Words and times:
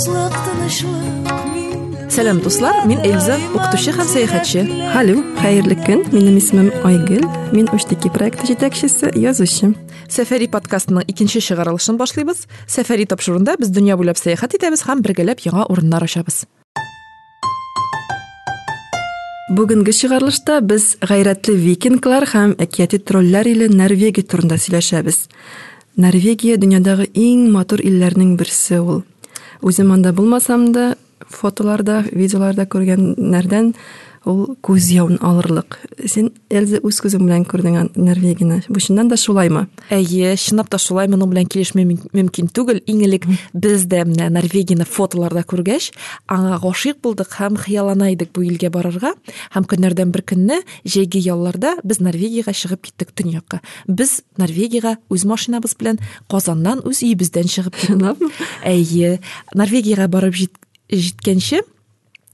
дуслык 0.00 0.32
тынычлык 0.32 2.08
сәлем 2.08 2.38
дуслар 2.40 2.86
мин 2.88 3.02
эльза 3.04 3.34
укытучы 3.52 3.92
һәм 3.92 4.06
сәяхәтче 4.08 4.62
алло 4.96 5.20
хәерле 5.42 5.76
көн 5.76 6.06
минем 6.14 6.38
исемем 6.40 6.70
айгөл 6.88 7.26
мин 7.52 7.68
уштеки 7.76 8.08
проекты 8.08 8.48
җитәкчесе 8.48 9.10
язучы 9.12 9.74
сәфәри 10.08 10.48
подкастының 10.54 11.04
икенче 11.04 11.42
чыгарылышын 11.44 12.00
башлыйбыз 12.00 12.46
сәфәри 12.64 13.04
тапшыруында 13.12 13.58
без 13.60 13.74
дөнья 13.76 13.98
буйлап 14.00 14.16
сәяхәт 14.16 14.56
итәбез 14.56 14.86
һәм 14.88 15.04
бергәләп 15.04 15.44
яңа 15.44 15.68
урыннар 15.68 16.08
ачабыз 16.08 16.46
бүгенге 19.52 19.92
чыгарылышта 20.00 20.62
без 20.64 20.94
гайрәтле 21.04 21.58
викинглар 21.60 22.24
һәм 22.32 22.56
әкияти 22.56 23.04
тролльләр 23.04 23.52
иле 23.52 23.68
норвегия 23.68 24.24
турында 24.24 24.56
сөйләшәбез 24.56 25.26
норвегия 26.00 26.56
дөньядагы 26.56 27.10
иң 27.12 27.50
матур 27.52 27.84
илләрнең 27.84 28.38
берсе 28.40 28.80
ул 28.80 29.02
үзем 29.62 29.92
анда 29.92 30.12
булмасам 30.12 30.70
да 30.72 30.94
фотоларда 31.28 32.02
видеоларда 32.12 32.66
күргәннәрдән 32.70 33.74
ул 34.28 34.56
күз 34.62 34.90
алырлык 34.98 35.78
сен 36.06 36.30
эльза 36.50 36.80
үз 36.84 37.00
күзең 37.00 37.24
белән 37.24 37.44
күрдең 37.48 37.92
норвегияны. 37.96 38.60
Бу 38.68 38.80
чыннан 38.80 39.08
да 39.08 39.16
шулаймы 39.16 39.66
әйе 39.90 40.34
чынлап 40.36 40.68
та 40.70 40.78
шулай. 40.78 41.08
Моның 41.08 41.30
белән 41.32 41.48
килешмәү 41.50 42.10
мөмкин 42.12 42.50
түгел 42.52 42.82
иң 42.86 43.04
элек 43.06 43.26
без 43.54 43.86
дә 43.88 44.04
менә 44.08 44.28
норвегияны 44.34 44.84
фотоларда 44.84 45.44
күргәч 45.48 45.90
аңа 46.28 46.60
гашыйк 46.60 47.00
булдык 47.02 47.32
һәм 47.38 47.56
хыяллана 47.60 48.10
идек 48.12 48.32
бу 48.36 48.44
илгә 48.44 48.70
барырга 48.74 49.14
һәм 49.54 49.66
көннәрдән 49.70 50.12
бер 50.12 50.24
көнне 50.26 50.60
җәйге 50.84 51.22
ялларда 51.24 51.76
без 51.84 52.00
норвегиягә 52.00 52.52
чыгып 52.52 52.86
киттек 52.88 53.14
төньякка 53.16 53.60
без 53.88 54.20
норвегиягә 54.38 54.96
үз 55.10 55.24
машинабыз 55.24 55.76
белән 55.80 56.00
казаннан 56.30 56.84
үз 56.84 57.02
өебездән 57.06 57.48
чыгып 57.48 57.76
әйе 58.64 59.18
норвегиягә 59.54 60.08
барып 60.12 60.36
җиткәнче 60.90 61.62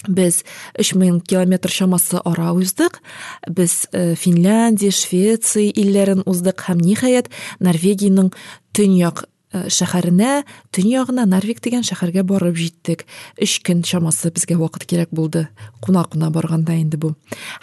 без 0.08 0.42
өч 0.78 0.94
мең 0.98 1.20
километр 1.20 1.70
чамасы 1.70 2.20
ара 2.24 2.52
уздык. 2.52 3.00
Без 3.48 3.86
э, 3.92 4.14
финляндия 4.14 4.90
швеция 4.90 5.70
илләрен 5.70 6.22
уздык. 6.26 6.66
Һәм 6.68 6.80
ниһаять 6.82 7.30
норвегиянең 7.60 8.32
төньяк 8.72 9.26
э, 9.52 9.66
шәһәренә 9.68 10.44
төньягына 10.74 11.26
норвег 11.26 11.60
дигән 11.64 11.84
шәһәргә 11.86 12.24
барып 12.28 12.56
җиттек. 12.56 13.06
Өч 13.40 13.60
көн 13.66 13.82
чамасы 13.82 14.30
безгә 14.30 14.58
вакыт 14.60 14.86
кирәк 14.88 15.12
булды. 15.12 15.48
Куна 15.80 16.04
куна 16.04 16.30
барганда 16.30 16.78
инде 16.78 16.96
бу. 16.96 17.14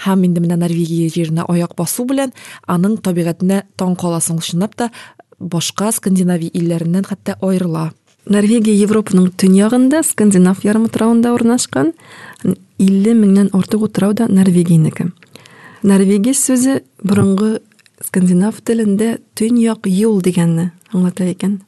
Һәм 0.06 0.26
инде 0.28 0.44
менә 0.44 0.60
норвегия 0.62 1.10
җиренә 1.10 1.48
аяк 1.50 1.76
басу 1.76 2.06
белән 2.06 2.34
аның 2.68 3.00
табигатенә 3.04 3.64
таң 3.78 3.98
каласың 4.00 4.40
чынлап 4.42 4.76
та 4.76 4.92
башка 5.40 5.92
скандинавия 5.92 6.52
илләреннән 6.54 7.06
хәтта 7.08 7.38
аерыла. 7.42 7.92
Норвегия 8.30 8.76
европаның 8.86 9.32
төньягында 9.38 10.04
скандинав 10.08 10.64
ярымутравында 10.66 11.34
урнашкан 11.36 11.94
илле 12.78 13.14
меңнән 13.18 13.52
артык 13.54 13.88
утрау 13.90 14.14
да 14.14 14.28
норвегиянеке 14.30 15.10
норвегия 15.84 16.34
сүзе 16.34 16.82
борынгы 17.04 17.60
скандинав 18.04 18.62
телендә 18.62 19.18
төньяк 19.36 19.88
юл 19.88 20.22
дигәнне 20.22 20.72
аңлата 20.94 21.28
икән 21.32 21.60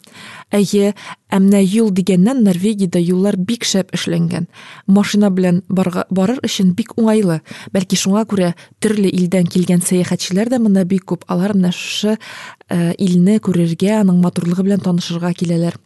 әйе 0.56 0.94
ә 1.32 1.40
менә 1.42 1.62
юл 1.64 1.90
дигәннән 1.96 2.44
норвегиядә 2.46 3.02
юллар 3.02 3.36
бик 3.38 3.66
шәп 3.68 3.94
эшләнгән. 3.96 4.48
Машина 4.88 5.30
белән 5.34 5.62
барыр 5.68 6.40
өчен 6.46 6.74
бик 6.78 6.94
уңайлы. 7.00 7.42
Бәлки 7.74 8.00
шуңа 8.00 8.26
күрә 8.30 8.54
төрле 8.80 9.10
илдән 9.10 9.50
килгән 9.52 9.84
сәяхәтчеләр 9.86 10.54
дә 10.54 10.62
монда 10.64 10.86
бик 10.86 11.06
күп. 11.12 11.26
Алар 11.28 11.56
менә 11.58 11.74
шушы 11.76 12.16
ә, 12.70 12.94
илне 12.98 13.40
күрергә 13.40 14.00
аның 14.02 14.22
матурлыгы 14.24 14.64
белән 14.64 14.86
танышырга 14.86 15.34
киләләр. 15.34 15.80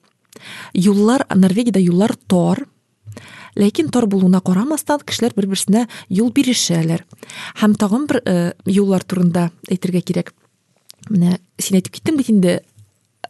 Юллар 0.73 1.25
норвегияда 1.35 1.81
юллар 1.81 2.15
тор. 2.27 2.65
Ләкин 3.59 3.89
тор 3.91 4.07
булуына 4.07 4.41
карамастан 4.45 5.01
кешеләр 5.05 5.33
бер 5.35 5.49
берсенә 5.51 5.87
юл 6.09 6.31
бирешәләр. 6.31 7.05
Һәм 7.59 7.75
тагын 7.75 8.05
бер 8.07 8.21
э, 8.23 8.53
юллар 8.69 9.03
турында 9.03 9.49
әйтергә 9.69 10.03
кирәк. 10.05 10.33
Менә 11.09 11.39
син 11.57 11.79
әйтеп 11.79 11.97
киттең 11.97 12.19
бит 12.19 12.29
инде 12.29 12.59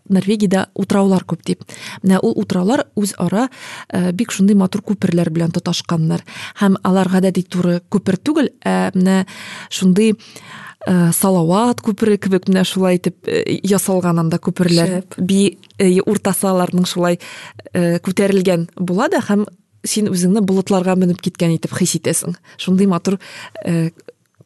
норвегияда 0.09 0.67
утраулар 0.73 1.23
күп 1.29 1.45
дип. 1.45 1.63
Менә 2.03 2.19
ул 2.25 2.33
утраулар 2.41 2.87
үз 2.99 3.13
ара 3.21 3.47
э, 3.87 4.11
бик 4.11 4.33
шундый 4.33 4.57
матур 4.57 4.83
күперләр 4.85 5.31
белән 5.33 5.53
тоташканнар. 5.55 6.25
Һәм 6.59 6.79
алар 6.83 7.09
гадәти 7.09 7.45
туры 7.45 7.79
күпер 7.89 8.17
түгел 8.17 8.51
ә 8.65 8.91
менә 8.95 9.23
шундый 9.69 10.17
ә, 10.87 11.11
салават 11.15 11.81
күпере 11.85 12.17
кебек 12.21 12.47
менә 12.49 12.65
шулай 12.67 12.99
итеп 12.99 13.27
ә, 13.27 13.43
ясалган 13.67 14.21
анда 14.21 14.39
күперләр 14.39 15.01
би 15.17 15.57
аларның 15.79 16.85
шулай 16.89 17.19
күтәрелгән 17.73 18.67
була 18.79 19.07
да 19.11 19.21
һәм 19.23 19.45
син 19.87 20.09
үзеңне 20.11 20.41
болытларга 20.43 20.95
менеп 20.99 21.21
киткән 21.23 21.55
итеп 21.55 21.75
хис 21.77 21.95
итәсең. 21.99 22.35
Шундый 22.59 22.89
матур 22.91 23.19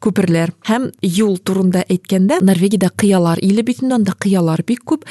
күперләр 0.03 0.52
һәм 0.68 0.90
юл 1.02 1.38
турында 1.40 1.84
әйткәндә 1.88 2.41
норвегиядә 2.44 2.91
кыялар 3.00 3.40
иле 3.41 3.64
бит 3.64 3.81
инде 3.84 3.96
анда 3.96 4.14
бик 4.68 4.84
күп. 4.86 5.06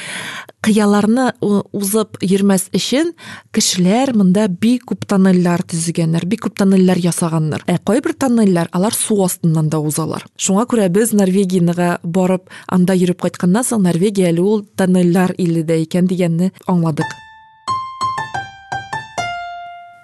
Кыяларны 0.62 1.32
узып 1.40 2.18
йөрмәс 2.22 2.68
өчен 2.72 3.12
кешеләр 3.52 4.14
монда 4.14 4.46
бик 4.48 4.84
күп 4.92 5.06
тоннельләр 5.10 5.64
төзегәннәр 5.66 6.26
бик 6.26 6.44
күп 6.46 6.54
тоннельләр 6.58 6.98
ясаганнар. 6.98 7.64
Ә 7.66 7.78
кайбер 7.82 8.14
тоннельләр 8.14 8.68
алар 8.72 8.94
су 8.94 9.18
астыннан 9.24 9.68
да 9.68 9.80
узалар. 9.80 10.26
Шуңа 10.36 10.66
күрә 10.70 10.88
без 10.88 11.12
норвегиянага 11.12 11.98
барып 12.04 12.48
анда 12.68 12.94
йөреп 12.94 13.22
кайтканнан 13.22 13.66
соң 13.66 13.82
норвегия 13.88 14.30
әле 14.30 14.40
ул 14.40 14.64
тоннельләр 14.76 15.34
иле 15.38 15.66
дә 15.66 15.82
икән 15.82 16.06
дигәнне 16.06 16.52
аңладык. 16.68 17.10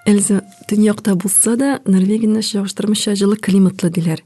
Эльза 0.09 0.41
төньякта 0.67 1.13
булса 1.15 1.55
да 1.55 1.79
норвегияны 1.85 2.41
чагыштырмыйча 2.41 3.13
жылы 3.15 3.37
климатлы 3.37 3.91
диләр. 3.93 4.23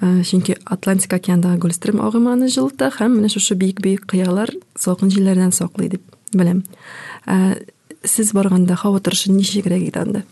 Чөнки 0.00 0.56
атлантик 0.64 1.12
океандагы 1.12 1.58
гольстрим 1.60 2.00
агымы 2.00 2.32
аны 2.32 2.48
жылыта 2.48 2.88
һәм 2.94 3.18
менә 3.18 3.28
шушы 3.34 3.54
биек 3.54 3.82
биек 3.84 4.06
кыялар 4.08 4.52
салкын 4.78 5.12
җилләрдән 5.12 5.52
саклый 5.52 5.90
дип 5.92 6.02
беләм. 6.32 6.62
Сез 8.04 8.32
барганда 8.32 8.78
һава 8.80 9.00
торышы 9.04 9.32
ничегрәк 9.32 9.84
иде 9.90 10.00
анда? 10.00 10.22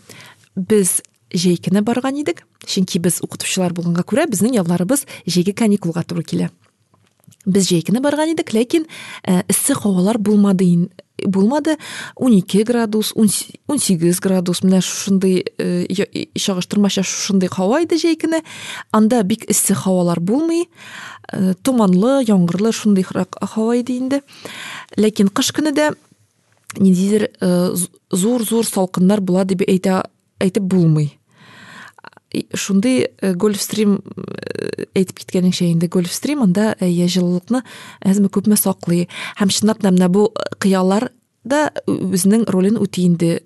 Без 0.55 1.01
җәй 1.33 1.59
барган 1.81 2.17
идек 2.17 2.47
чөнки 2.65 2.97
без 2.99 3.21
укытучылар 3.21 3.73
булганга 3.73 4.01
күрә 4.01 4.25
безнең 4.29 4.55
ялларыбыз 4.57 5.05
җәйге 5.27 5.53
каникулга 5.53 6.03
туры 6.03 6.23
килә. 6.23 6.49
Без 7.45 7.69
җәй 7.69 7.83
барган 8.01 8.33
идек 8.33 8.53
ләкин 8.53 8.87
эссе 9.23 9.73
һавалар 9.73 10.17
булмады 10.17 10.89
булмады 11.25 11.77
он 12.15 12.33
ике 12.37 12.63
градус 12.63 13.13
он 13.15 13.29
сигез 13.79 14.19
градус. 14.19 14.63
Менә 14.63 14.81
шушындай 14.81 15.43
чагыштырмача 16.37 17.03
шушындай 17.03 17.49
һава 17.51 17.83
иде 17.83 17.99
җәй 17.99 18.17
көне 18.19 18.43
анда 18.91 19.23
бик 19.23 19.45
эссе 19.49 19.73
һавалар 19.73 20.19
булмый. 20.19 20.69
Томанлы 21.63 22.23
яңгырлы 22.23 22.71
шундыйрак 22.73 23.37
һава 23.41 23.77
иде 23.77 23.97
инде. 23.97 24.21
Ләкин 24.97 25.29
кыш 25.29 25.51
көне 25.53 25.75
дә 25.75 25.91
ниндидер 26.77 27.29
зур 28.11 28.43
зур 28.43 28.65
салкыннар 28.65 29.21
була 29.21 29.45
дип 29.45 29.61
әйтә 29.67 30.03
әйтеп 30.39 30.63
булмый. 30.63 31.18
Шундый 32.53 33.09
гольфстрим 33.21 33.99
әйтеп 34.93 35.17
киткәнеңчә 35.21 35.67
инде 35.69 35.89
гольфстрим 35.91 36.43
анда 36.45 36.73
әйе 36.79 37.07
җылылыкны 37.09 37.63
әзме 38.05 38.29
күпме 38.29 38.57
саклый. 38.59 39.07
Һәм 39.39 39.53
чынлап 39.53 39.81
та 39.81 39.91
менә 39.91 40.09
бу 40.13 40.29
кыялар 40.61 41.09
да 41.43 41.69
үзенең 41.87 42.45
ролен 42.49 42.77
үти 42.77 43.07
инде. 43.09 43.43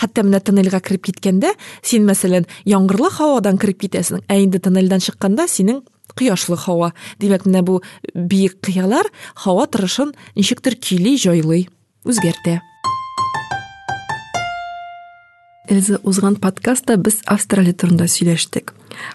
Хәтта 0.00 0.24
менә 0.24 0.40
тоннельгә 0.44 0.80
кереп 0.84 1.08
киткәндә 1.08 1.54
син 1.82 2.04
мәсәлән 2.08 2.46
яңгырлы 2.68 3.10
һавадан 3.16 3.58
кереп 3.58 3.80
китәсең 3.84 4.24
ә 4.28 4.38
инде 4.42 4.60
тоннельдән 4.62 5.02
чыкканда 5.04 5.48
синең 5.48 5.82
кояшлы 6.14 6.56
һава. 6.60 6.92
Димәк 7.18 7.48
менә 7.48 7.64
бу 7.66 7.80
биек 8.14 8.60
кыялар 8.64 9.08
һава 9.44 9.66
торышын 9.66 10.14
ничектер 10.36 10.76
көйли 10.78 11.16
җайлый 11.18 11.68
үзгәртә. 12.04 12.60
Эльза 15.74 16.00
узган 16.02 16.36
подкастта 16.36 16.96
без 16.96 17.20
австралия 17.26 17.74
турында 17.74 18.08
сөйләштек 18.10 18.74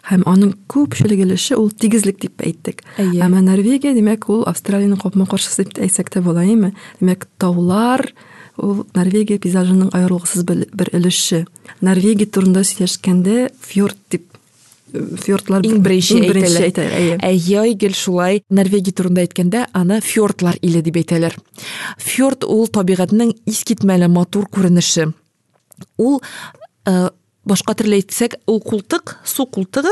һәм 0.10 0.26
аның 0.30 0.56
күпчелек 0.72 1.24
өлеше 1.26 1.58
ул 1.60 1.70
тигезлек 1.72 2.20
дип 2.22 2.44
әйттек. 2.44 2.84
Әйе. 3.00 3.22
Әмма 3.24 3.42
норвегия 3.46 3.94
димәк 3.96 4.30
ул 4.32 4.46
австралияның 4.50 5.00
капма 5.02 5.28
каршысы 5.30 5.68
дип 5.68 5.80
әйтсәк 5.86 6.12
тә 6.14 6.24
була 6.26 6.46
димәк 6.48 7.28
таулар 7.42 8.10
ул 8.60 8.84
норвегия 8.96 9.40
пейзажының 9.40 9.94
аерылгысыз 9.96 10.44
бер 10.44 10.92
өлеше. 10.94 11.46
Норвегия 11.82 12.28
турында 12.28 12.66
сөйләшкәндә 12.68 13.50
фьорд 13.64 14.00
дип 14.12 14.26
фьордлар 14.90 15.66
иң 15.70 15.84
беренче 15.86 16.18
әйтәләр. 16.26 17.20
әйе. 17.22 17.60
Айгөл 17.62 17.94
шулай. 17.94 18.42
Норвегия 18.50 18.92
турында 18.92 19.22
әйткәндә 19.22 19.68
аны 19.74 20.02
фьордлар 20.02 20.58
иле 20.62 20.82
дип 20.82 20.98
әйтәләр. 20.98 21.38
Фьорд 22.02 22.44
ул 22.44 22.68
табигатьнең 22.68 23.36
искитмәле 23.46 24.10
матур 24.10 24.50
күренеше. 24.50 25.12
Ул 25.98 26.22
ә, 26.86 27.10
башка 27.46 27.76
төрле 27.78 28.00
әйтсәк 28.00 28.40
ул 28.48 28.62
култык 28.62 29.18
су 29.28 29.46
култыгы 29.46 29.92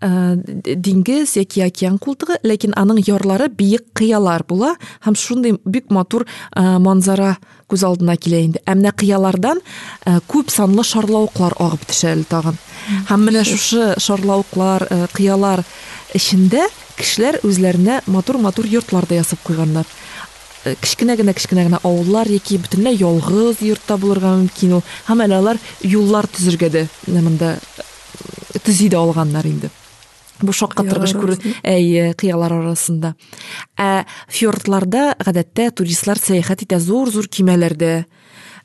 ә, 0.00 0.36
диңгез 0.36 1.36
яки 1.38 1.64
океан 1.64 1.98
култыгы 2.02 2.38
ләкин 2.44 2.76
аның 2.76 3.00
ярлары 3.06 3.48
биек 3.48 3.88
кыялар 3.96 4.44
була. 4.48 4.74
Һәм 5.06 5.16
шундый 5.16 5.56
бик 5.64 5.90
матур 5.90 6.26
ә, 6.52 6.78
манзара 6.82 7.36
күз 7.70 7.84
алдына 7.86 8.16
килә 8.20 8.42
инде. 8.44 8.62
Ә 8.66 8.76
менә 8.76 8.92
кыялардан 8.94 9.60
күп 10.30 10.52
санлы 10.54 10.84
шарлавыклар 10.86 11.56
агып 11.58 11.86
төшә 11.90 12.12
әле 12.14 12.26
тагын. 12.28 12.58
Һәм 13.08 13.24
менә 13.26 13.42
шушы 13.48 13.96
шарлавыклар 13.98 14.86
кыялар 15.16 15.64
эчендә 16.14 16.68
кешеләр 16.96 17.40
үзләренә 17.44 18.02
матур 18.06 18.38
матур 18.38 18.68
йортлар 18.70 19.08
да 19.08 19.18
ясап 19.18 19.42
куйганнар. 19.44 19.86
Кечкенә 20.82 21.16
генә 21.18 21.34
кечкенә 21.36 21.66
генә 21.68 21.80
авыллар 21.82 22.28
яки 22.30 22.58
бөтенләй 22.62 22.98
ялгыз 23.00 23.62
йортта 23.62 23.96
булырга 24.00 24.34
мөмкин 24.42 24.78
ул. 24.78 24.84
Һәм 25.06 25.24
әле 25.26 25.38
алар 25.38 25.60
юллар 25.82 26.26
төзергә 26.26 26.70
дә 26.72 26.86
монда 27.06 27.56
төзи 28.64 28.90
дә 28.90 29.00
алганнар 29.00 29.46
инде. 29.46 29.70
Бу 30.42 30.52
шаккатыргыч 30.52 31.14
күр 31.16 31.36
әйе 31.64 32.12
кыялар 32.18 32.52
арасында. 32.58 33.14
Ә 33.80 34.04
фьордларда 34.28 35.14
гадәттә 35.22 35.70
туристлар 35.78 36.20
сәяхәт 36.20 36.66
итә 36.66 36.80
зур 36.82 37.08
зур 37.14 37.28
кимәләрдә 37.28 38.04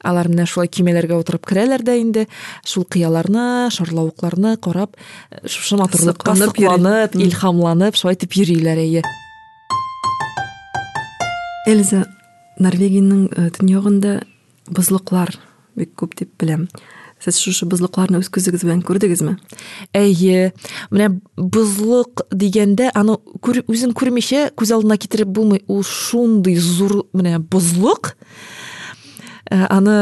алар 0.04 0.28
менә 0.32 0.48
шулай 0.50 0.68
кимәләргә 0.68 1.20
утырып 1.22 1.46
керәләр 1.48 1.86
дә 1.86 1.96
инде. 2.02 2.28
Шул 2.66 2.84
кыяларны 2.84 3.70
шарлавыкларны 3.72 4.58
карап 4.58 4.98
шушы 5.46 5.78
матурлыкка 5.80 6.36
сокланып 6.36 7.16
илһамланып 7.16 8.00
шулай 8.00 8.20
итеп 8.20 8.36
йөриләр 8.42 8.82
әйе. 8.84 9.06
Эльза 11.68 12.06
норвегиянең 12.62 13.52
төньягында 13.58 14.22
бозлыклар 14.72 15.36
бик 15.78 15.94
күп 16.00 16.18
дип 16.20 16.34
беләм. 16.42 16.68
Сіз 17.22 17.38
шушы 17.38 17.68
бузлукларны 17.70 18.18
өз 18.18 18.32
күзүңүз 18.34 18.64
менен 18.66 18.82
көрдүңүзмү 18.86 19.36
эйе 19.94 20.52
мына 20.90 21.12
бузлук 21.38 22.24
дегенде 22.34 22.90
аны 22.98 23.20
өзүң 23.46 23.94
көрмөйчө 23.98 24.48
көз 24.58 24.74
алдына 24.74 24.98
кетирип 24.98 25.30
болбой 25.30 25.62
ул 25.68 25.84
ушундай 25.84 26.58
зур 26.58 27.04
мына 27.14 27.38
бузлук 27.38 28.16
аны 29.52 29.98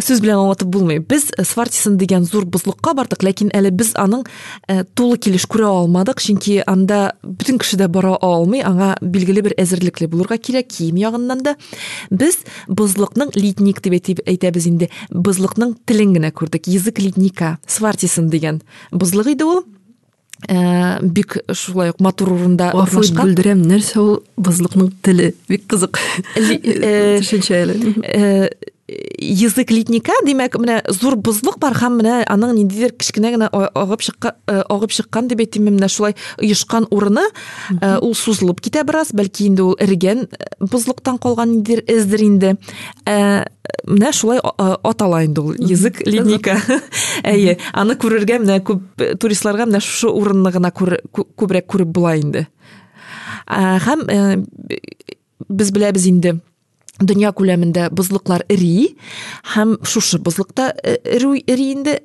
сөз 0.00 0.22
белән 0.24 0.40
аңлатып 0.40 0.70
булмый 0.72 1.00
без 1.04 1.26
свартисон 1.44 1.98
дигән 2.00 2.24
зур 2.24 2.46
бозлыкка 2.48 2.94
бардык 2.96 3.24
ләкин 3.26 3.50
әле 3.52 3.68
без 3.76 3.90
аның 3.98 4.22
э, 4.68 4.84
тулы 4.96 5.18
килеш 5.20 5.44
күрә 5.52 5.68
алмадык 5.68 6.22
чөнки 6.24 6.62
анда 6.66 7.12
бөтен 7.22 7.60
кеше 7.60 7.76
дә 7.76 7.90
бара 7.92 8.14
алмый 8.24 8.64
аңа 8.64 8.94
билгеле 9.02 9.44
бер 9.44 9.56
әзерлекле 9.60 10.08
булырга 10.08 10.38
кирәк 10.40 10.70
кием 10.72 10.96
ягыннан 10.96 11.44
да. 11.44 11.56
Без 12.08 12.40
бозлыкның 12.68 13.34
литник 13.36 13.82
дип 13.84 14.24
әйтәбез 14.24 14.70
инде. 14.70 14.88
Бозлыкның 15.10 15.76
телен 15.84 16.16
генә 16.16 16.32
күрдек 16.32 16.72
язык 16.72 16.98
литника 16.98 17.58
свартисон 17.66 18.32
дигән 18.32 18.62
бозлык 18.92 19.34
иде 19.34 19.44
ул 19.44 19.64
ә, 20.48 21.02
бик 21.02 21.36
шулай 21.52 21.92
ук 21.92 22.00
матур 22.00 22.32
урында 22.32 22.72
урнашкан 22.74 23.28
бүлдерәм 23.28 23.62
нәрсә 23.68 24.00
ул 24.00 24.12
бозлыкның 24.40 24.92
теле 25.04 25.34
бик 25.52 25.68
кызык 25.70 26.00
э, 26.34 27.20
төшенчә 27.20 27.60
әле 27.60 28.48
язык 29.22 29.70
литника 29.70 30.14
демәк 30.26 30.56
менә 30.60 30.80
зур 30.92 31.16
бозлык 31.16 31.58
бар 31.62 31.76
һәм 31.78 31.98
менә 32.00 32.16
аның 32.30 32.54
ниндидер 32.56 32.92
кечкенә 32.98 33.32
генә 33.34 33.48
агып 33.52 34.04
чыккан 34.04 34.36
агып 34.46 34.92
чыккан 34.94 35.28
дип 35.30 35.42
әйтим 35.44 35.68
менә 35.68 35.88
шулай 35.92 36.16
оешкан 36.40 36.86
урыны 36.90 37.24
ул 38.00 38.14
сузылып 38.18 38.60
китә 38.64 38.84
бераз 38.88 39.12
бәлки 39.16 39.46
инде 39.48 39.64
ул 39.64 39.76
эрегән 39.80 40.26
бозлыктан 40.60 41.18
калган 41.22 41.56
ниндидер 41.56 41.84
эздер 41.86 42.22
инде. 42.24 42.54
Менә 43.06 44.12
шулай 44.12 44.40
атала 44.42 45.22
инде 45.24 45.40
ул 45.40 45.56
язык 45.58 46.02
литника. 46.06 46.58
Әйе 47.24 47.58
аны 47.72 47.96
күрергә 48.00 48.40
менә 48.42 48.60
күп 48.66 49.04
туристларга 49.22 49.66
менә 49.70 49.82
шушы 49.84 50.12
урынны 50.12 50.52
гына 50.54 50.72
күбрәк 50.72 51.68
күреп 51.70 51.92
була 51.94 52.16
инде. 52.20 52.46
Һәм 53.48 54.06
без 55.48 55.72
беләбез 55.74 56.06
инде 56.08 56.38
дөнья 57.08 57.32
күләмендә 57.36 57.88
бозлыклар 57.90 58.44
эри 58.52 58.96
һәм 59.54 59.78
шушы 59.84 60.18
бозлыкта 60.18 60.72
эри 60.82 61.70
инде 61.72 62.00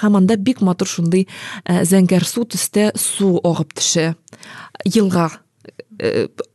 һәм 0.00 0.16
анда 0.20 0.36
бик 0.36 0.60
матур 0.62 0.88
шундый 0.88 1.26
зәңгәр 1.66 2.24
су 2.24 2.46
төстә 2.46 2.90
су 2.96 3.38
агып 3.44 3.74
төшә 3.78 4.14
елга 4.86 5.30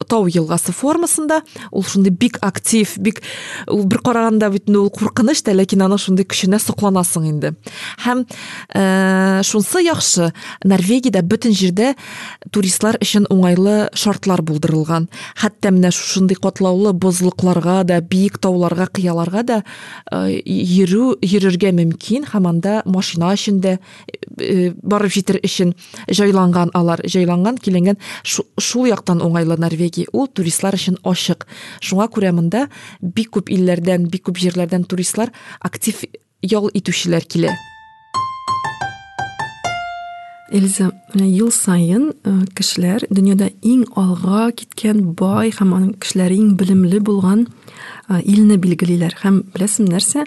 тау 0.09 0.27
елгасы 0.29 0.73
формасында 0.75 1.41
ул 1.71 1.83
шундый 1.85 2.11
бик 2.13 2.37
актив 2.45 2.95
бик 2.97 3.21
ул 3.67 3.85
бер 3.85 4.01
караганда 4.05 4.49
бит 4.53 4.69
ул 4.69 4.89
куркыныч 4.89 5.43
та 5.45 5.53
ләкин 5.55 5.85
аның 5.85 6.01
шундый 6.01 6.25
көченә 6.25 6.59
сокланасың 6.61 7.27
инде 7.29 7.53
һәм 8.05 8.25
ә, 8.73 9.43
шунсы 9.45 9.83
яхшы 9.85 10.31
норвегиядә 10.65 11.21
бөтен 11.25 11.55
җирдә 11.55 11.93
туристлар 12.51 12.99
өчен 13.01 13.27
уңайлы 13.29 13.89
шартлар 13.93 14.43
булдырылган 14.45 15.09
хәтта 15.41 15.73
менә 15.75 15.93
шушындый 15.95 16.37
катлаулы 16.41 16.93
бозлыкларга 16.93 17.83
да 17.83 18.01
биек 18.01 18.39
тауларга 18.41 18.87
кыяларга 18.87 19.43
да 19.43 19.61
э, 20.11 20.41
йөрү 20.41 21.17
йөрергә 21.21 21.73
мөмкин 21.75 22.29
һәм 22.31 22.49
анда 22.49 22.81
машина 22.85 23.33
өчен 23.35 23.61
дә 23.61 23.77
барып 24.83 25.13
җитер 25.15 25.39
өчен 25.43 25.73
җайланган 26.09 26.71
алар 26.73 27.01
җайланган 27.07 27.57
киленгән 27.61 27.97
шул 28.23 28.87
яктан 28.89 29.21
уңайлы 29.34 29.58
норвегия 29.58 30.06
ул 30.12 30.28
туристлар 30.28 30.78
өчен 30.78 31.00
ачык 31.02 31.48
шуңа 31.82 32.06
күрә 32.06 32.30
монда 32.30 32.68
бик 33.02 33.34
күп 33.34 33.50
илләрдән 33.50 34.06
бик 34.06 34.28
күп 34.28 34.38
җирләрдән 34.38 34.86
туристлар 34.86 35.34
актив 35.58 36.04
ял 36.46 36.70
итүчеләр 36.70 37.26
килә 37.26 37.56
Эльза 40.53 40.91
ел 41.15 41.51
сайын 41.51 42.11
кешеләр 42.57 43.05
дөньяда 43.09 43.49
иң 43.65 43.85
алга 43.97 44.51
киткән 44.55 45.01
бай 45.17 45.53
һәм 45.55 45.73
аның 45.77 45.93
кешеләре 46.01 46.37
иң 46.37 46.55
белемле 46.59 46.99
булган 46.99 47.47
илне 48.21 48.57
билгелиләр. 48.61 49.15
Һәм 49.23 49.41
беләсең 49.55 49.89
нәрсә? 49.89 50.25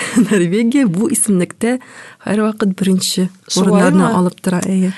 Норвегия 0.30 0.86
бу 0.88 1.10
исемлектә 1.12 1.78
һәрвакыт 2.24 2.72
беренче 2.78 3.28
урыннарны 3.56 4.08
алып 4.08 4.40
тора 4.40 4.62
әйе. 4.64 4.94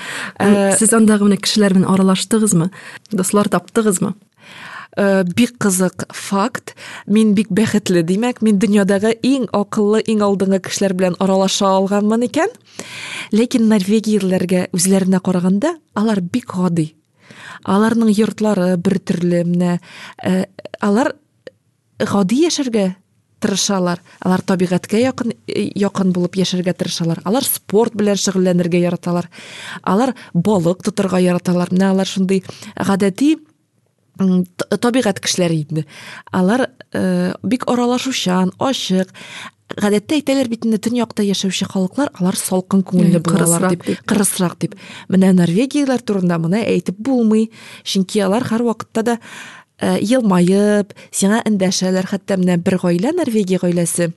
Сез 0.78 0.94
андагы 0.94 1.26
менә 1.26 1.40
кешеләр 1.42 1.74
белән 1.74 1.90
аралаштыгызмы? 1.90 2.70
Дуслар 3.10 3.50
таптыгызмы? 3.50 4.14
Э, 4.14 4.33
бик 4.96 5.56
кызык 5.58 6.06
факт. 6.14 6.74
Мин 7.06 7.34
бик 7.34 7.48
бәхетле 7.50 8.04
димәк 8.06 8.42
мин 8.42 8.58
дөньядагы 8.62 9.14
иң 9.22 9.48
акыллы 9.52 10.02
иң 10.06 10.22
алдыңгы 10.22 10.60
кешеләр 10.68 10.94
белән 10.94 11.16
аралаша 11.18 11.66
алганмын 11.80 12.26
икән. 12.28 12.52
Ләкин 13.34 13.68
норвегиялеләргә 13.72 14.68
үзләренә 14.74 15.20
караганда 15.24 15.74
алар 15.94 16.20
бик 16.20 16.54
гади. 16.54 16.92
Аларның 17.64 18.12
йортлары 18.12 18.74
бер 18.76 18.98
төрле 19.00 19.42
менә 19.48 19.78
э, 20.22 20.44
алар 20.80 21.14
гади 21.98 22.44
яшәргә 22.44 22.92
тырышалар. 23.44 24.00
Алар 24.24 24.42
табигатькә 24.46 25.00
якын 25.00 25.34
якын 25.48 26.12
булып 26.16 26.38
яшәргә 26.40 26.74
тырышалар. 26.78 27.20
Алар 27.24 27.44
спорт 27.44 27.96
белән 27.98 28.20
шөгыльләнергә 28.20 28.80
яраталар. 28.84 29.28
Алар 29.82 30.14
балык 30.34 30.84
тотырга 30.84 31.20
яраталар. 31.20 31.72
Менә 31.74 31.90
алар 31.92 32.08
шундый 32.08 32.44
гадәти 32.76 33.36
табигать 34.18 35.20
кешеләре 35.20 35.62
инде. 35.62 35.86
Алар 36.32 36.68
э, 36.92 37.34
бик 37.42 37.66
аралашучан 37.70 38.52
ачык. 38.58 39.10
Гадәттә 39.74 40.18
әйтәләр 40.20 40.48
бит 40.52 40.66
инде 40.68 40.78
төньякта 40.78 41.24
яшәүче 41.24 41.66
халыклар 41.66 42.12
алар 42.20 42.36
салкын 42.38 42.84
күңелле 42.86 43.18
булалар 43.24 43.70
дип 43.72 43.86
кырысрак 44.06 44.58
дип. 44.60 44.76
Менә 45.08 45.32
норвегиялар 45.34 46.02
турында 46.04 46.38
моны 46.38 46.62
әйтеп 46.62 47.00
булмый. 47.00 47.50
Чөнки 47.82 48.22
алар 48.22 48.46
һәрвакытта 48.46 49.02
да 49.02 49.16
э, 49.80 49.96
елмаеп 49.98 50.94
сиңа 51.10 51.42
эндәшәләр. 51.48 52.06
Хәтта 52.12 52.38
менә 52.38 52.60
бер 52.62 52.78
гаилә 52.84 53.16
норвегия 53.16 53.58
гаиләсе 53.62 54.12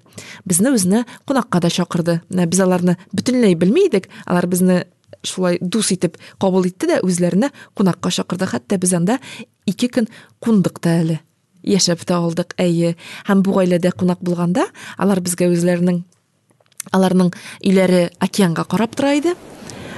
безне 0.45 0.75
үзенә 0.75 1.05
кунакка 1.25 1.63
да 1.63 1.73
чакырды. 1.73 2.19
Менә 2.29 2.45
без 2.51 2.61
аларны 2.61 2.97
бөтенләй 3.13 3.55
белми 3.55 3.87
идек 3.87 4.11
алар 4.27 4.45
безне 4.45 4.83
шулай 5.23 5.57
дус 5.61 5.91
итеп 5.91 6.17
кабул 6.41 6.65
итте 6.67 6.87
дә 6.87 6.99
үзләренә 7.05 7.51
кунакка 7.73 8.11
чакырды. 8.11 8.45
Хәтта 8.45 8.77
без 8.77 8.93
анда 8.93 9.19
ике 9.65 9.87
көн 9.87 10.07
кундык 10.39 10.79
та 10.79 10.99
әле 11.01 11.19
яшәп 11.63 12.05
тә 12.07 12.17
алдык 12.17 12.55
әйе. 12.57 12.95
Һәм 13.27 13.43
бу 13.43 13.57
гаиләдә 13.57 13.91
кунак 13.91 14.21
булганда 14.23 14.67
алар 14.97 15.21
безгә 15.21 15.49
үзләренең 15.51 16.03
аларның 16.95 17.33
өйләре 17.65 18.09
океанга 18.23 18.63
карап 18.63 18.95
тора 18.95 19.15
иде. 19.17 19.35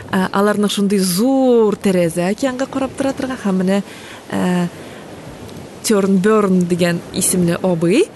Аларның 0.09 0.71
шундый 0.73 0.99
зур 0.99 1.77
тәрәзә 1.77 2.31
океанга 2.33 2.65
карап 2.65 2.95
тора 2.97 3.13
торган 3.13 3.37
һәм 3.43 3.61
менә 3.61 3.81
тернберн 5.85 6.65
дигән 6.69 7.01
исемле 7.13 7.59
абый 7.61 8.07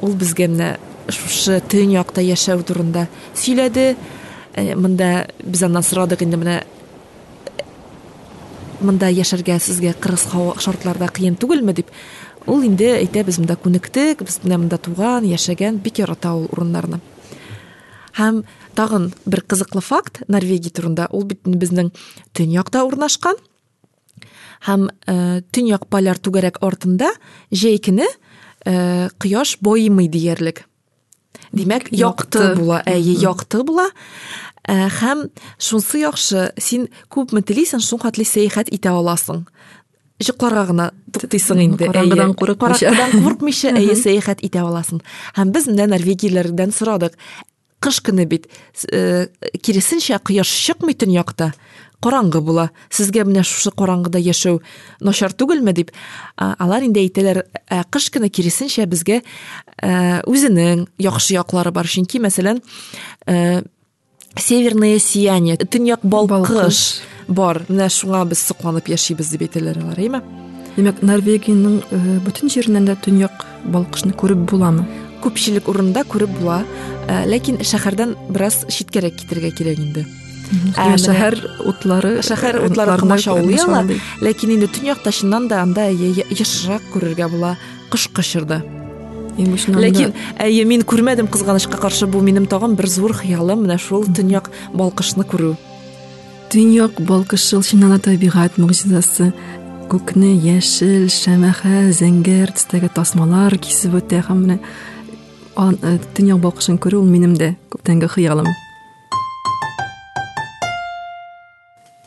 ул 0.00 0.16
безгә 0.16 0.48
менә 0.48 0.72
шушы 1.12 1.60
төньякта 1.68 2.24
яшәү 2.24 2.64
турында 2.64 3.06
сөйләде. 3.34 3.94
Монда 4.56 5.28
без 5.42 5.62
аннан 5.62 5.82
сорадык 5.82 6.22
инде 6.22 6.36
менә 6.36 6.58
мында 8.82 9.08
яшәргә 9.12 9.58
сезгә 9.62 9.94
кырыс 9.94 10.26
шартларда 10.58 11.08
кыен 11.08 11.36
түгелме 11.36 11.72
дип 11.72 11.90
ул 12.46 12.64
инде 12.66 12.96
әйтә 12.98 13.24
без 13.24 13.38
монда 13.38 13.56
күнектек 13.56 14.24
без 14.26 14.40
менә 14.44 14.64
монда 14.64 14.78
туган 14.78 15.24
яшәгән 15.24 15.78
бик 15.82 16.02
ярата 16.02 16.34
ул 16.34 16.48
урыннарны 16.50 17.00
һәм 18.16 18.42
тагын 18.76 19.12
факт 19.80 20.22
норвегия 20.28 20.70
турында. 20.70 21.08
Ул 21.12 21.24
бит 21.24 21.40
безнең 21.44 21.92
төньякта 22.36 22.84
урнашкан. 22.84 23.36
Һәм 24.66 24.90
ә, 25.06 25.42
төньяк 25.50 25.88
поляр 25.90 26.18
түгәрәк 26.18 26.60
артында 26.62 27.10
җәй 27.50 27.80
көне 27.82 28.06
ә, 28.64 29.10
кояш 29.18 29.58
диярлек. 30.08 30.66
Димәк 31.52 31.90
якты 31.92 32.40
Якты. 32.40 32.54
була 32.60 32.82
әйе 32.86 33.14
якты 33.20 33.62
була 33.64 33.88
һәм 34.68 35.28
шунысы 35.58 36.02
яхшы 36.04 36.50
син 36.58 36.88
күпме 37.10 37.42
телисең 37.42 37.82
шул 37.82 38.00
хәтле 38.02 38.24
сәяхәт 38.24 38.72
итә 38.72 38.94
аласың 38.94 39.46
Жыкларга 40.22 40.66
гына 40.68 40.84
туктыйсың 41.10 41.60
инде. 41.64 41.88
Караңгыдан 41.90 42.34
курыкмыйча. 42.38 43.72
Әйе, 43.74 43.96
сәяхәт 43.98 44.44
итә 44.46 44.62
аласың. 44.62 45.00
Һәм 45.34 45.50
без 45.54 45.66
менә 45.70 45.88
норвегияләрдән 45.90 46.70
сорадык. 46.74 47.16
Кыш 47.82 47.98
көне 48.06 48.28
бит 48.30 48.46
киресенчә 48.86 50.20
кояш 50.22 50.46
чыкмый 50.46 50.94
төньякта. 50.94 51.52
Караңгы 52.02 52.40
була. 52.42 52.70
Сезгә 52.90 53.24
менә 53.28 53.44
шушы 53.46 53.70
караңгыда 53.78 54.18
яшәү 54.22 54.58
начар 55.06 55.32
түгелме 55.32 55.74
дип. 55.76 55.92
Алар 56.36 56.82
инде 56.82 57.04
әйтәләр, 57.04 57.44
кыш 57.94 58.10
көне 58.14 58.30
киресенчә 58.32 58.88
безгә 58.90 59.20
үзенең 60.26 60.88
яхшы 60.98 61.36
яклары 61.36 61.70
бар. 61.74 61.86
Чөнки 61.86 62.18
мәсәлән, 62.22 62.62
северное 64.36 64.98
сияние, 64.98 65.56
төньяк 65.56 66.02
балкыш 66.02 67.02
бар. 67.28 67.62
Менә 67.68 67.88
шуңа 67.92 68.24
без 68.28 68.42
сокланып 68.42 68.90
яшибез 68.90 69.30
дип 69.30 69.46
әйтәләр 69.46 69.78
алар, 69.84 70.00
әйме? 70.02 70.22
Демәк, 70.72 71.02
Норвегиянең 71.04 71.80
э, 71.84 71.98
бөтен 72.24 72.48
җиреннән 72.48 72.86
дә 72.88 72.96
төньяк 73.04 73.44
балкышны 73.68 74.14
күреп 74.16 74.46
буламы? 74.48 74.86
Күпчелек 75.22 75.68
урында 75.68 76.02
күреп 76.08 76.32
була, 76.40 76.62
ләкин 77.28 77.60
шәһәрдән 77.62 78.16
бераз 78.32 78.62
читкәрәк 78.72 79.20
китәргә 79.20 79.52
кирәк 79.58 79.84
инде. 79.84 80.06
Ә, 80.76 80.94
Ә, 80.94 80.96
шәһәр 81.00 81.36
утлары 81.66 82.20
Шәһәр 82.22 82.58
э, 82.60 82.66
утлары 82.68 82.98
комачаулыйлар, 83.00 83.66
комачаулый. 83.66 84.00
ләкин 84.20 84.50
инде 84.56 84.66
төньякта 84.68 85.12
чыннан 85.12 85.48
да 85.48 85.62
анда 85.62 85.88
ешрак 85.90 86.82
күрергә 86.94 87.28
була 87.30 87.56
башыннан 89.52 89.80
да- 89.80 89.88
Ләкин 89.88 90.12
әйе 90.38 90.64
мин 90.64 90.82
күрмәдем 90.82 91.28
кызганычка 91.28 91.78
каршы 91.80 92.06
бу 92.06 92.20
минем 92.20 92.46
тагын 92.46 92.74
бер 92.76 92.86
зур 92.86 93.12
хыялым 93.14 93.64
менә 93.66 93.78
шул 93.80 94.04
төньяк 94.04 94.50
балкышны 94.74 95.24
күрү. 95.24 95.56
Төньяк 96.50 97.00
балкышы 97.00 97.56
ул 97.56 97.62
чыннан 97.62 97.90
да 97.96 97.98
табигать 97.98 98.58
мөгъҗизасы. 98.58 99.32
Күкне 99.88 100.36
яшел, 100.36 101.08
шәмәхә, 101.08 101.92
зәңгәр 101.92 102.52
төстәге 102.56 102.88
тасмалар 102.94 103.56
кисеп 103.58 103.92
үтә 103.94 104.22
һәм 104.28 104.44
менә 104.46 104.58
э, 105.56 105.98
төньяк 106.14 106.38
балкышын 106.40 106.78
күрү 106.78 107.00
ул 107.00 107.04
минем 107.08 107.34
дә 107.36 107.56
күптәнге 107.70 108.08
хыялым. 108.08 108.46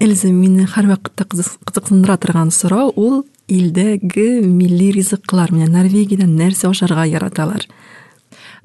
Эльза 0.04 0.28
мине 0.28 0.66
һәрвакытта 0.68 1.24
кызык- 1.24 1.62
кызыксындыра 1.64 2.18
торган 2.20 2.52
сорау 2.52 2.92
ул 3.00 3.26
илдәге 3.48 4.42
милли 4.44 4.90
ризыклар. 4.92 5.54
Менә 5.56 5.70
Норвегиядә 5.72 6.28
нәрсә 6.28 6.68
ашарга 6.70 7.06
яраталар? 7.08 7.64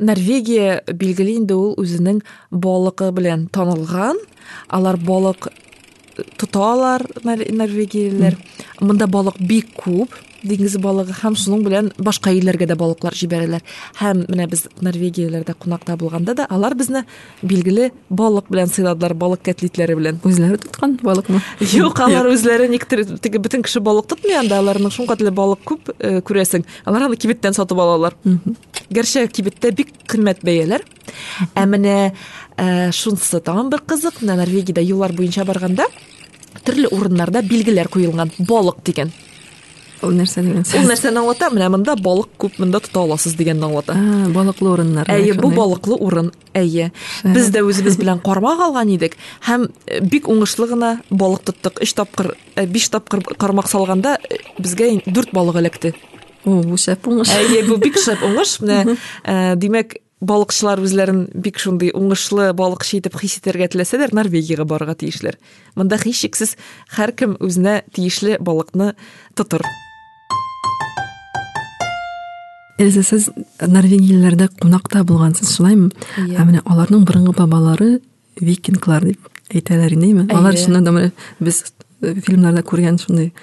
Норвегия 0.00 0.82
билгеле 0.90 1.37
инде 1.37 1.54
ул 1.54 1.76
үзенең 1.78 2.22
балыгы 2.50 3.12
белән 3.12 3.46
танылган. 3.46 4.18
Алар 4.68 4.96
балык 4.96 5.46
э, 6.16 6.25
тоталар 6.37 7.06
нор- 7.22 7.46
норвегиялеләр. 7.52 8.37
Монда 8.80 9.06
балык 9.06 9.38
бик 9.38 9.70
күп. 9.76 10.10
Диңгез 10.40 10.76
балыгы 10.80 11.12
һәм 11.20 11.35
шуның 11.37 11.62
белән 11.66 11.88
башка 12.00 12.32
илләргә 12.32 12.64
дә 12.70 12.76
балыклар 12.80 13.12
җибәрәләр. 13.16 13.61
Һәм 14.00 14.23
менә 14.30 14.47
без 14.49 14.64
Норвегияләрдә 14.80 15.54
кунакта 15.61 15.97
булганда 16.00 16.35
да 16.38 16.47
алар 16.49 16.75
безне 16.78 17.04
билгеле 17.42 17.90
балык 18.09 18.49
белән 18.49 18.73
сыйладылар, 18.73 19.14
балык 19.14 19.44
кәтлитләре 19.44 19.99
белән. 19.99 20.20
Үзләре 20.25 20.56
тоткан 20.62 20.97
балыкмы? 21.02 21.42
Юк, 21.76 22.00
алар 22.00 22.30
үзләре 22.32 22.70
никтер 22.73 23.04
теге 23.20 23.42
бөтен 23.42 23.66
кеше 23.66 23.85
балык 23.85 24.09
тотмый 24.09 24.38
анда, 24.40 24.62
аларның 24.62 24.94
шуңкатлы 24.97 25.32
балык 25.35 25.64
күп 25.68 25.92
э, 25.99 26.20
күрәсең. 26.25 26.64
Алар 26.88 27.09
аны 27.11 27.20
кибеттән 27.20 27.56
сатып 27.56 27.80
алалар. 27.80 28.16
Гәрчә 28.90 29.26
кибеттә 29.28 29.75
бик 29.76 29.92
кыйммәт 30.09 30.40
бәяләр. 30.47 30.87
Ә 31.54 31.66
менә 31.68 31.99
ә, 32.56 32.90
шунысы 32.97 33.42
тагын 33.44 33.68
бер 33.70 33.85
кызык, 33.87 34.23
менә 34.25 34.40
Норвегиядә 34.40 34.82
юллар 34.85 35.12
буенча 35.12 35.44
барганда 35.44 35.87
төрле 36.64 36.88
урыннарда 36.90 37.42
билгеләр 37.47 37.88
куелган 37.92 38.32
балык 38.38 38.82
дигән. 38.85 39.12
Ул 40.07 40.14
нәрсә 40.16 40.42
дигән 40.45 40.64
Ул 40.78 40.87
нәрсәне 40.88 41.21
аңлата? 41.21 41.50
Менә 41.52 41.69
монда 41.75 41.95
балык 42.00 42.30
күп, 42.40 42.57
монда 42.62 42.80
тота 42.85 43.02
аласыз 43.02 43.35
дигәнне 43.37 43.66
аңлата. 43.69 43.97
Балыклы 44.35 44.73
урыннар. 44.73 45.11
Әйе, 45.12 45.35
бу 45.37 45.50
балыклы 45.52 45.99
урын. 46.00 46.30
Әйе. 46.57 46.90
Без 47.25 47.50
дә 47.52 47.62
үзебез 47.66 47.99
белән 48.00 48.23
кармак 48.25 48.62
алган 48.64 48.92
идек 48.95 49.19
һәм 49.47 49.69
э, 49.87 50.00
бик 50.00 50.28
уңышлы 50.33 50.71
гына 50.73 50.92
балык 51.11 51.45
тоттык. 51.50 51.83
3 51.85 51.97
тапкыр, 52.00 52.33
5 52.57 52.90
тапкыр 52.97 53.25
кармак 53.37 53.69
салганда 53.69 54.16
э, 54.25 54.40
безгә 54.59 54.92
4 55.04 55.35
балык 55.37 55.61
эләкте. 55.61 55.95
О, 56.45 56.62
бу 56.64 56.80
шәп 56.80 57.11
уңыш. 57.11 57.35
Әйе, 57.37 57.66
бу 57.69 57.76
бик 57.80 58.00
шәп 58.00 58.25
уңыш. 58.25 58.61
Менә 58.64 58.97
э, 58.97 59.57
димәк 59.61 60.00
балыкчылар 60.21 60.80
үзләрен 60.85 61.26
бик 61.33 61.59
шундый 61.61 61.92
уңышлы 61.97 62.50
балыкчы 62.57 62.99
итеп 63.00 63.16
хис 63.21 63.38
итәргә 63.40 63.71
теләсәләр, 63.73 64.12
Норвегиягә 64.16 64.66
барырга 64.69 64.97
тиешләр. 65.00 65.38
Монда 65.76 66.00
һичшиксез 66.00 66.57
һәркем 66.97 67.38
үзенә 67.40 67.80
тиешле 67.97 68.37
балыкны 68.40 68.95
тотыр. 69.35 69.64
Эльза, 72.80 73.02
сез 73.04 73.28
Норвегияләрдә 73.60 74.49
кунакта 74.60 75.02
булгансыз, 75.04 75.52
шулаймы? 75.52 75.90
Иә. 76.16 76.40
Ә 76.40 76.46
менә 76.49 76.62
аларның 76.64 77.04
борынгы 77.04 77.34
бабалары 77.37 77.99
викинглар 78.40 79.04
дип 79.04 79.28
әйтәләр 79.52 79.92
инде, 79.99 80.32
Алар 80.32 80.54
Әйе. 80.54 80.64
чыннан 80.64 80.84
да 80.84 80.94
менә 80.94 81.10
без 81.40 81.64
э, 82.00 82.14
фильмнарда 82.14 82.62
күргән 82.62 82.96
шундый 83.02 83.34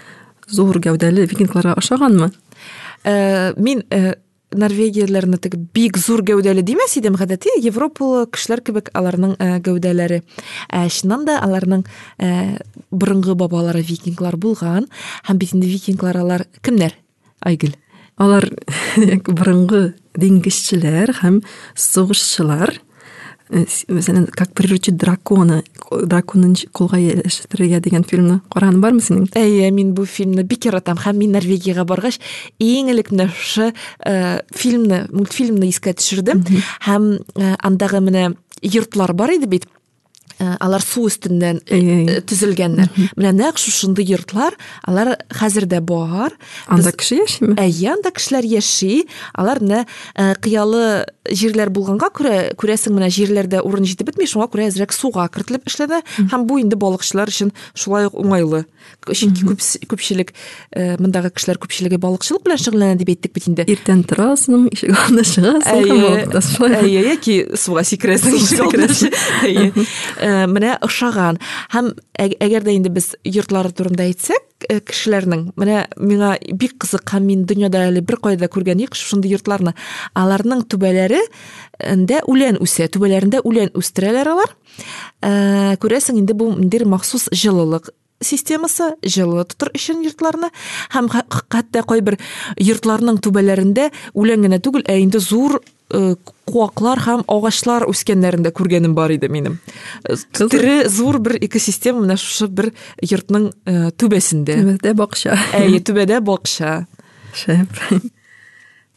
зур 0.50 0.80
гәүдәле 0.80 1.28
викингларга 1.28 1.76
охшаганмы? 1.78 2.32
Э, 3.04 3.54
мин 3.58 3.84
э, 3.92 4.16
Норвегияләрне 4.52 5.38
теге 5.38 5.60
бик 5.60 5.98
зур 5.98 6.24
гәүдәле 6.24 6.64
димәс 6.64 6.98
идем 6.98 7.18
гадәти 7.20 7.52
Европалы 7.62 8.26
кешеләр 8.32 8.64
кебек 8.64 8.90
аларның 8.96 9.36
гәүдәләре. 9.62 10.24
Ә 10.72 10.88
чыннан 10.90 11.26
да 11.28 11.42
аларның 11.44 11.84
э, 12.18 12.58
борынгы 12.90 13.36
бабалары 13.36 13.84
викинглар 13.84 14.38
булган 14.38 14.88
һәм 15.28 15.38
бит 15.38 15.54
инде 15.54 15.68
викинглар 15.68 16.24
алар 16.24 16.48
кемнәр? 16.64 16.96
Айгөл. 17.44 17.76
Алар 18.18 18.50
як 18.98 19.30
борынгы 19.30 19.94
диңгезчеләр 20.18 21.14
һәм 21.22 21.42
сугышчылар. 21.78 22.74
Э, 23.50 23.64
Мәсәлән, 23.88 24.26
как 24.36 24.52
приручить 24.58 24.98
дракона, 25.00 25.62
драконын 25.92 26.58
кулга 26.76 26.98
яшертергә 27.00 27.80
дигән 27.86 28.04
фильмны 28.04 28.40
караган 28.52 28.82
бармы 28.84 29.06
синең? 29.06 29.30
Әйе, 29.40 29.70
мин 29.72 29.94
бу 29.96 30.04
фильмны 30.10 30.44
бик 30.44 30.68
яратам 30.68 31.00
һәм 31.00 31.22
мин 31.22 31.38
Норвегиягә 31.38 31.86
баргач, 31.88 32.20
иң 32.60 32.92
элек 32.92 33.14
менә 33.14 33.30
шушы 33.32 33.72
э, 34.04 34.42
фильмны, 34.52 35.06
мультфильмны 35.14 35.70
искә 35.70 35.96
төшердем 35.96 36.44
һәм 36.90 37.10
э, 37.22 37.56
андагы 37.62 38.04
менә 38.04 38.34
йортлар 38.62 39.14
бар 39.14 39.38
иде 39.38 39.48
бит. 39.48 39.70
Э, 40.40 40.54
Алар 40.62 40.84
су 40.86 41.08
өстеннән 41.10 41.62
э, 41.66 41.78
э, 41.78 42.18
төзелгәннәр. 42.28 42.92
Менә 43.18 43.32
нәкъ 43.40 43.62
шушындый 43.62 44.06
йортлар, 44.06 44.54
алар 44.86 45.16
дә 45.66 45.82
бар. 45.82 46.36
Анда 46.68 46.92
кеше 46.94 47.24
яшиме? 47.24 47.56
Әйе, 47.58 47.94
анда 47.96 48.12
кешеләр 48.14 48.46
яши. 48.46 49.08
Алар 49.34 49.64
менә 49.64 49.86
э, 50.14 50.36
кыялы 50.42 51.06
җирләр 51.32 51.70
булганга 51.74 52.10
күрә, 52.14 52.36
күрәсең 52.60 52.96
менә 52.98 53.10
җирләрдә 53.14 53.62
урын 53.66 53.86
җитеп 53.88 54.12
бетми, 54.12 54.28
шуңа 54.30 54.48
күрә 54.52 54.68
әзрәк 54.72 54.94
суга 54.96 55.28
кертелеп 55.34 55.68
эшләнә 55.70 56.02
һәм 56.32 56.48
бу 56.48 56.60
инде 56.62 56.76
балыкчылар 56.80 57.32
өчен 57.32 57.52
шулай 57.76 58.08
ук 58.10 58.16
уңайлы. 58.18 58.66
Чөнки 59.08 59.44
күп 59.48 59.60
күпчелек 59.92 60.32
э, 60.72 60.96
мондагы 61.02 61.32
кешеләр 61.36 61.60
күпчелеге 61.64 62.00
балыкчылык 62.00 62.44
белән 62.46 62.62
шөгыльләнә 62.64 62.98
дип 63.02 63.12
әйттек 63.12 63.34
бит 63.36 63.48
инде. 63.52 63.66
Иртән 63.68 64.04
торасың, 64.08 64.68
ишек 64.72 64.94
алдына 64.96 65.24
чыгасың, 65.28 65.68
Әйе, 66.82 67.04
яки 67.12 67.38
суга 67.60 67.84
сикерәсең. 67.88 68.38
Э, 70.24 70.46
Менә. 70.48 70.78
Һәм 70.88 71.92
әг- 72.20 72.38
әгәр 72.42 72.64
дә 72.66 72.74
инде 72.76 72.90
без 72.94 73.12
йортлары 73.28 73.72
турында 73.76 74.06
әйтсәк, 74.08 74.44
э, 74.70 74.80
кешеләрнең, 74.80 75.52
менә 75.60 75.86
миңа 76.00 76.38
бик 76.58 76.78
кызык 76.82 77.04
һәм 77.14 77.28
мин 77.30 77.46
дөньяда 77.46 77.88
әле 77.92 78.02
бер 78.02 78.18
кайда 78.18 78.48
күргән 78.48 78.82
юк 78.82 78.96
шундый 78.96 79.32
йортларны. 79.36 79.74
Аларның 80.16 80.64
түбәләре 80.68 81.17
эндә 81.80 82.24
үлән 82.28 82.60
үсә, 82.64 82.90
түбәләрендә 82.92 83.44
үлән 83.48 83.72
үстерәләр 83.78 84.34
алар. 84.34 84.56
Э, 85.22 85.78
Күрәсең 85.82 86.22
инде 86.22 86.34
бу 86.38 86.52
ниндидер 86.54 86.88
махсус 86.90 87.30
җылылык 87.34 87.92
системасы 88.24 88.96
җылы 89.06 89.46
тотыр 89.46 89.72
өчен 89.78 90.02
йортларны 90.06 90.50
һәм 90.94 91.10
хәтта 91.14 91.84
кайбер 91.86 92.18
йортларның 92.58 93.20
түбәләрендә 93.22 93.92
үлән 94.18 94.48
генә 94.48 94.58
түгел, 94.64 94.86
ә 94.90 94.98
инде 95.02 95.22
зур 95.22 95.60
куаклар 95.88 97.00
һәм 97.06 97.24
агачлар 97.32 97.86
үскәннәрен 97.88 98.44
дә 98.44 98.52
күргәнем 98.52 98.96
бар 98.98 99.14
иде 99.16 99.30
минем. 99.32 99.60
Тере 100.36 100.90
зур 100.90 101.22
бер 101.24 101.38
экосистема 101.40 102.04
менә 102.04 102.18
шушы 102.20 102.50
бер 102.52 102.74
йортның 103.00 103.52
түбәсендә. 103.96 104.60
Төбәдә 104.60 104.94
бакча. 105.00 105.40
Әйе, 105.56 105.80
түбәдә 105.80 106.20
бакча. 106.20 106.82
Шәп. 107.38 107.80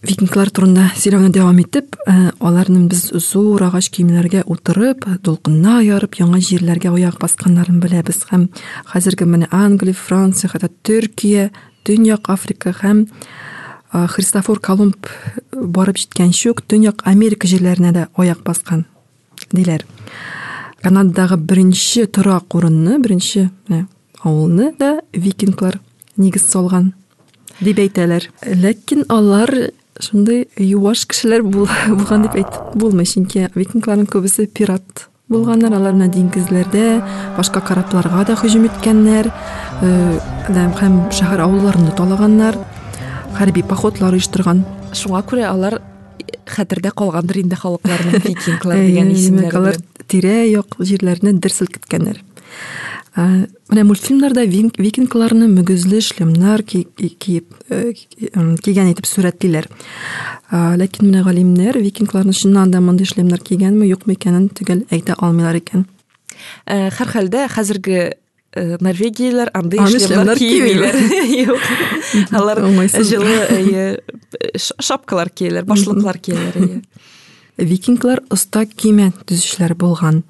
Викинглар 0.06 0.48
турында 0.48 0.86
сөйләүне 0.96 1.28
дәвам 1.34 1.58
итеп 1.60 1.96
ә, 2.08 2.32
аларның 2.40 2.86
без 2.88 3.02
зур 3.20 3.60
агач 3.66 3.90
киемнәргә 3.92 4.46
утырып 4.48 5.04
дулкынна 5.24 5.80
ярып 5.84 6.16
яңа 6.20 6.40
җирләргә 6.40 6.92
аяк 6.94 7.18
басканнарын 7.20 7.82
беләбез 7.82 8.22
һәм 8.30 8.46
хәзерге 8.88 9.28
менә 9.28 9.50
англия 9.52 9.96
франция 9.96 10.48
хәтта 10.52 10.70
төркия 10.88 11.50
төньяк 11.84 12.30
африка 12.32 12.72
һәм 12.80 13.04
ә, 13.92 14.06
христофор 14.08 14.62
колумб 14.64 15.10
барып 15.52 16.00
җиткәнче 16.00 16.54
үк 16.54 16.64
төньяк 16.64 17.04
америка 17.04 17.50
җирләренә 17.50 17.92
дә 17.92 18.06
аяк 18.16 18.40
баскан 18.46 18.86
диләр. 19.52 19.84
Канададагы 20.80 21.36
беренче 21.36 22.06
торак 22.06 22.54
урынны 22.54 22.96
беренче 23.02 23.50
авылны 24.22 24.72
да 24.78 25.02
викинглар 25.12 25.76
нигез 26.16 26.48
салган 26.48 26.94
дип 27.60 27.82
әйтәләр. 27.84 28.30
Ләкин 28.40 29.04
алар 29.12 29.52
шундай 30.00 30.46
юаш 30.56 31.06
кешеләр 31.10 31.44
булган 31.44 32.26
дип 32.26 32.36
әйтеп 32.40 32.74
булмый 32.80 33.08
чөнки 33.08 33.48
викингларның 33.54 34.08
күбесе 34.10 34.46
пират 34.46 35.06
булганнар 35.30 35.76
алар 35.76 35.94
менә 35.94 36.10
диңгезләрдә 36.16 36.86
башка 37.36 37.62
корабларга 37.62 38.24
да 38.32 38.36
һөҗүм 38.40 38.66
иткәннәр 38.70 39.30
һәм 40.80 40.96
шәһәр 41.14 41.44
авылларны 41.46 41.94
талаганнар 41.98 42.58
хәрби 43.38 43.62
походлар 43.62 44.16
оештырган. 44.18 44.64
Шуңа 44.96 45.22
күрә 45.28 45.46
алар 45.52 45.78
хәтердә 46.50 46.90
калгандыр 46.96 47.44
инде 47.44 47.58
халыкларның 47.60 48.24
викинглар 48.26 48.82
дигән 48.82 49.12
исемнәр 49.14 49.56
алар 49.60 49.78
тирә 50.10 50.40
як 50.50 50.74
җирләрне 50.82 51.36
дер 51.38 51.54
селкеткәннәр 51.54 52.18
менә 53.16 53.84
мультфильмнарда 53.88 54.44
викингларны 54.46 55.48
мөгезле 55.50 56.00
шлемнар 56.04 56.62
киеп 56.62 57.54
кигән 57.66 58.92
итеп 58.92 59.08
сурәтлиләр 59.08 59.66
ләкин 60.50 61.10
менә 61.10 61.24
галимнәр 61.26 61.80
викингларны 61.82 62.32
чыннан 62.36 62.70
да 62.70 62.80
мондый 62.80 63.06
шлемнар 63.10 63.42
кигәнме 63.42 63.88
юкмы 63.90 64.14
икәнен 64.14 64.48
төгәл 64.54 64.84
әйтә 64.94 65.18
алмыйлар 65.18 65.58
икән. 65.58 65.86
Һәрхәлдә 66.66 67.48
хәзерге 67.50 68.00
норвегияләр 68.54 69.50
андай 69.54 69.82
шлемнар 69.98 70.38
кимиләр 70.38 70.96
юк. 71.50 71.68
Алар 72.34 72.62
җылы 72.94 74.00
шапкалар 74.58 75.30
кияләр 75.30 75.66
башлыклар 75.66 76.18
кияләр 76.18 76.82
викинглар 77.60 78.22
оста 78.30 78.64
киемә 78.66 79.10
төзүчеләр 79.26 79.74
булган. 79.78 80.22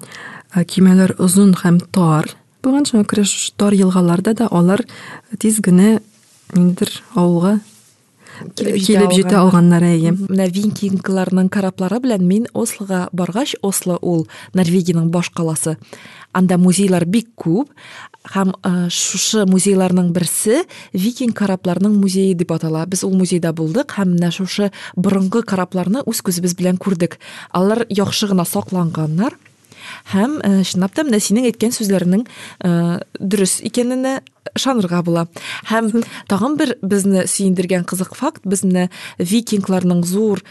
Кимәләр 0.67 1.15
озын 1.21 1.55
һәм 1.61 1.79
тар. 1.95 2.27
Булган 2.63 2.87
шуңа 2.89 3.07
күрә 3.09 3.25
тар 3.57 3.73
елгаларда 3.73 4.33
да 4.33 4.47
генә 5.65 5.99
ниндидер 6.53 6.91
авылга 7.15 7.59
килеп 8.57 9.11
җитә 9.13 9.37
алганнар 9.39 9.83
әйе 9.85 10.13
менә 10.15 10.47
викингларның 10.53 11.49
кораблары 11.53 11.99
белән 12.03 12.25
мин 12.27 12.47
ослога 12.53 13.07
баргач 13.13 13.55
осло 13.61 13.99
ул 14.01 14.27
норвегиянең 14.53 15.11
баш 15.11 15.29
каласы 15.29 15.77
анда 16.33 16.57
музейлар 16.57 17.05
бик 17.05 17.29
күп 17.39 17.71
һәм 18.33 18.53
шушы 18.93 19.45
музейларның 19.49 20.11
берсе 20.15 20.63
викинг 20.93 21.35
корабларның 21.39 21.95
музее 21.97 22.35
дип 22.37 22.51
атала. 22.53 22.85
Без 22.85 23.03
ул 23.03 23.15
музейда 23.17 23.51
булдык 23.53 23.95
һәм 23.97 24.15
менә 24.15 24.31
шушы 24.31 24.71
борынгы 24.95 25.43
корабларны 25.43 26.03
үз 26.05 26.21
күзебез 26.21 26.55
белән 26.57 26.77
күрдек 26.77 27.17
алар 27.51 27.85
яхшы 27.89 28.29
гына 28.31 28.45
сакланганнар 28.45 29.37
һәм 30.11 30.39
чынлап 30.67 30.93
та 30.95 31.05
менә 31.07 31.19
синең 31.23 31.47
әйткән 31.51 31.73
сүзләреңнең 31.75 32.25
дөрес 33.19 33.59
икәненә 33.67 34.19
ышанырга 34.57 35.01
була. 35.05 35.27
Һәм 35.69 35.91
тагын 36.27 36.57
бер 36.59 36.73
безне 36.81 37.27
сөендергән 37.29 37.85
кызык 37.87 38.15
факт. 38.17 38.41
Без 38.43 38.65
менә 38.65 38.89
викингларның 39.19 40.01
зур 40.07 40.41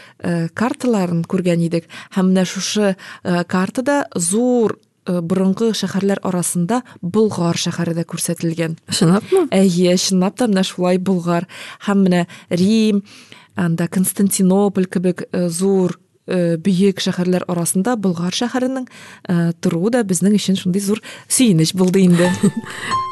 карталарын 0.54 1.24
күргән 1.28 1.66
идек. 1.66 1.88
Һәм 2.14 2.30
менә 2.32 2.46
шушы 2.48 2.94
картада 3.22 4.04
зур 4.14 4.78
борынгы 5.10 5.72
шәһәрләр 5.74 6.20
арасында 6.22 6.82
болгар 7.02 7.58
шәһәре 7.58 7.96
дә 7.98 8.04
күрсәтелгән. 8.06 8.76
Чынлапмы? 8.94 9.48
Әйе 9.50 9.96
чынлап 9.98 10.36
та 10.38 10.46
менә 10.46 10.62
шулай 10.68 11.00
болгар. 11.02 11.48
Һәм 11.88 12.04
менә 12.06 12.26
рим 12.50 13.02
анда 13.56 13.88
константинополь 13.88 14.86
кебек 14.86 15.26
зур 15.48 15.98
бөек 16.26 17.00
шәһәрләр 17.00 17.46
арасында 17.50 17.96
болгар 17.96 18.34
шәһәренең 18.36 18.88
торуы 19.60 19.90
да 19.94 20.04
безнең 20.04 20.36
өчен 20.38 20.56
шундый 20.60 20.82
зур 20.84 21.00
сөенеч 21.28 21.74
булды 21.74 22.04
инде. 22.04 22.30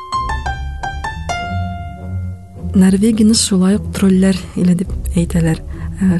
Норвегияны 2.79 3.35
шулай 3.35 3.79
ук 3.79 3.89
тролльләр 3.97 4.37
иле 4.61 4.75
дип 4.79 4.91
әйтәләр. 5.17 5.63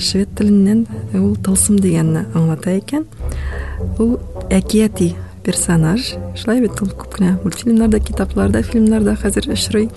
Швед 0.03 0.33
теленнән 0.39 0.87
ул 1.15 1.37
тылсым 1.45 1.77
дигәнне 1.79 2.25
аңлата 2.35 2.73
икән. 2.81 3.05
Ул 4.01 4.17
әкияти 4.51 5.13
персонаж. 5.45 6.15
Шулай 6.41 6.65
бит 6.65 6.81
ул 6.83 6.91
күп 6.91 7.19
кенә 7.19 7.37
мультфильмнарда 7.45 8.01
китапларда 8.01 8.65
фильмнарда 8.65 9.15
хәзер 9.21 9.51
очрый. 9.53 9.91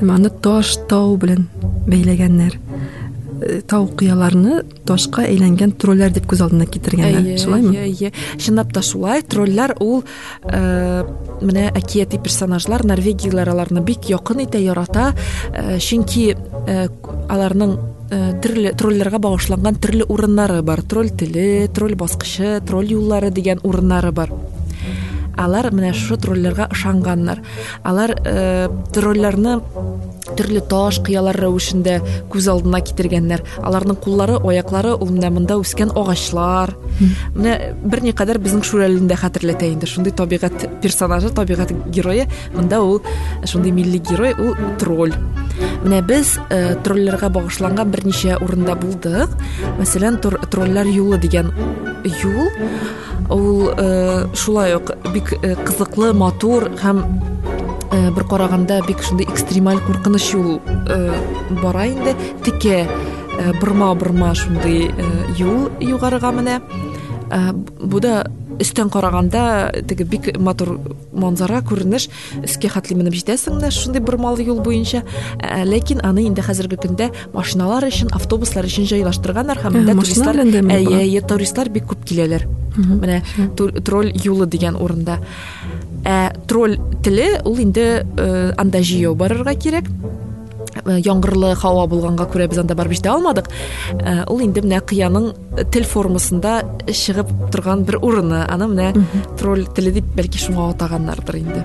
Аны 0.00 0.30
таш 0.46 0.76
тау 0.88 1.18
белән 1.20 1.48
бәйләгәннәр. 1.90 2.61
Тау 3.68 3.86
кыяларны 3.98 4.62
ташка 4.88 5.24
әйләнгән 5.26 5.74
тролльләр 5.80 6.12
дип 6.14 6.26
күз 6.30 6.42
алдына 6.44 6.66
китергәннәр 6.70 7.38
шулаймы 7.40 7.76
әйе 7.84 8.12
чынлап 8.38 8.72
та 8.74 8.82
шулай. 8.86 9.22
Тролльләр 9.22 9.76
ул 9.80 10.02
менә 10.46 11.68
әкияти 11.72 12.20
персонажлар 12.22 12.84
норвегиялар 12.88 13.52
аларны 13.54 13.82
бик 13.84 14.10
якын 14.10 14.44
итә 14.46 14.62
ярата. 14.62 15.12
Чөнки 15.82 16.32
аларның 17.32 17.76
төрле 18.44 18.74
тролльләргә 18.76 19.22
багышланган 19.22 19.78
төрле 19.80 20.04
урыннары 20.08 20.62
бар. 20.62 20.82
Тролль 20.82 21.10
теле 21.10 21.68
тролль 21.72 21.96
баскычы 21.96 22.60
тролль 22.66 22.92
юллары 22.92 23.30
дигән 23.30 23.62
урыннары 23.64 24.12
бар. 24.12 24.34
Алар 25.38 25.70
менә 25.74 25.92
шушы 25.96 26.18
тролльләргә 26.22 26.68
ышанганнар. 26.74 27.42
Алар 27.82 28.14
тролльләрне 28.92 29.58
төрле 30.36 30.62
таш 30.68 31.00
кыялар 31.04 31.36
рәвешендә 31.36 31.98
күз 32.32 32.48
алдына 32.52 32.80
китергәннәр. 32.84 33.42
Аларның 33.62 33.98
куллары 34.02 34.38
аяклары 34.40 34.94
ул 34.94 35.10
менә 35.10 35.32
монда 35.34 35.58
үскән 35.60 35.92
агачлар. 35.98 36.74
Менә 37.34 37.56
берникадәр 37.82 38.38
безнең 38.42 38.64
шүрәлене 38.66 39.08
дә 39.10 40.16
табигать 40.16 40.68
персонажы 40.82 41.30
табигать 41.30 41.72
герое 41.90 42.28
монда 42.54 42.80
ул 42.82 43.02
шундый 43.44 43.72
милли 43.72 43.98
герой 43.98 44.34
ул 44.34 44.54
тролль. 44.78 45.14
Менә 45.82 46.00
без 46.06 46.38
тролльләргә 46.84 47.28
багышланган 47.34 47.90
берничә 47.90 48.38
урында 48.42 48.74
булдык 48.78 49.34
мәсәлән 49.80 50.20
тролльләр 50.22 50.86
юлы 50.86 51.18
дигән 51.22 51.52
юл. 52.22 52.50
Ул 53.32 53.70
шулай 54.36 54.74
ук 54.76 54.92
бик 55.14 55.34
кызыклы 55.66 56.12
матур 56.12 56.70
һәм 56.82 57.02
бер 57.92 58.24
караганда 58.28 58.80
бик 58.86 59.02
шундый 59.02 59.26
экстремаль 59.30 59.80
куркыныч 59.86 60.32
юл 60.34 60.60
бара 61.62 61.86
инде. 61.88 62.14
Текә 62.44 62.86
бырма 63.60 63.94
бырма 63.94 64.34
шундый 64.34 64.90
юл 65.38 65.70
югарыга 65.80 66.32
менә. 66.32 66.60
Бу 67.80 68.00
да 68.00 68.26
өстән 68.62 68.90
караганда 68.92 69.72
теге 69.88 70.04
бик 70.08 70.30
матур 70.38 70.78
манзара 71.12 71.60
күренеш 71.66 72.08
өскә 72.42 72.70
хәтле 72.72 72.96
менеп 72.98 73.16
җитәсең 73.18 73.58
менә 73.58 73.72
шундый 73.74 74.02
бырмалы 74.04 74.46
юл 74.46 74.62
буенча 74.64 75.02
ләкин 75.68 76.02
аны 76.06 76.26
инде 76.28 76.44
хәзерге 76.46 76.78
көндә 76.82 77.10
машиналар 77.34 77.88
өчен 77.88 78.12
автобуслар 78.14 78.68
өчен 78.68 78.88
җайлаштырганнар 78.90 79.62
һәм 79.66 79.78
туристлар 79.92 80.42
әйе 80.42 81.22
туристлар 81.26 81.72
бик 81.72 81.90
күп 81.92 82.06
киләләр 82.08 82.48
менә 82.76 83.22
тролль 83.84 84.12
юлы 84.24 84.48
дигән 84.50 84.78
урында 84.80 85.18
ә 86.04 86.32
тролль 86.48 86.78
теле 87.04 87.40
ул 87.44 87.60
инде 87.62 88.04
анда 88.58 88.82
жыйяу 88.82 89.14
барырга 89.18 89.54
кирәк 89.54 89.90
яңгырлы 90.86 91.54
һава 91.58 91.86
булганга 91.86 92.26
күрә 92.30 92.48
без 92.50 92.58
анда 92.62 92.74
барып 92.74 92.96
җитә 92.98 93.12
алмадык. 93.12 93.50
Ул 94.28 94.40
инде 94.42 94.62
менә 94.64 94.80
кыяның 94.86 95.32
тел 95.72 95.84
формасында 95.84 96.62
чыгып 96.88 97.30
торган 97.52 97.84
бер 97.84 98.00
урыны. 98.02 98.42
Аны 98.48 98.68
менә 98.72 99.06
тролль 99.38 99.66
теле 99.76 99.92
дип 99.92 100.10
бәлки 100.16 100.38
шуңа 100.42 100.70
атаганнардыр 100.72 101.38
инде. 101.42 101.64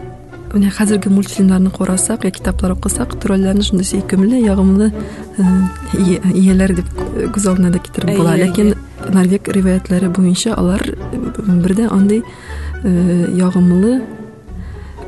Менә 0.54 0.70
хәзерге 0.72 1.10
мультфильмнарны 1.12 1.70
карасак 1.76 2.24
я 2.24 2.32
китаплар 2.32 2.72
укысак 2.78 3.18
тролльләрне 3.20 3.66
шундый 3.68 3.86
сөйкемле 3.86 4.40
ягымлы 4.46 4.94
ияләр 6.00 6.76
дип 6.78 6.88
күз 7.36 7.50
алдына 7.52 7.74
да 7.74 7.82
китереп 7.84 8.16
була. 8.16 8.38
Ләкин 8.40 8.72
норвег 9.12 9.50
риваятләре 9.52 10.08
буенча 10.08 10.56
алар 10.56 10.86
бердә 11.12 11.90
андый 11.92 12.24
ягымлы 12.84 14.00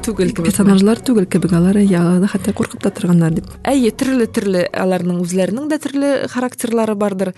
түгел 0.09 0.31
персонажлар 0.33 1.01
түгел 1.05 1.27
кебек 1.29 1.53
алар 1.53 1.77
ягыда 1.83 2.29
хәтта 2.31 2.53
куркып 2.57 2.81
та 2.81 2.89
торганнар 2.95 3.35
дип 3.35 3.49
әйе 3.67 3.91
төрле 3.93 4.25
төрле 4.33 4.65
аларның 4.73 5.21
үзләренең 5.21 5.69
дә 5.69 5.77
төрле 5.83 6.11
характерлары 6.33 6.95
бардыр. 6.97 7.33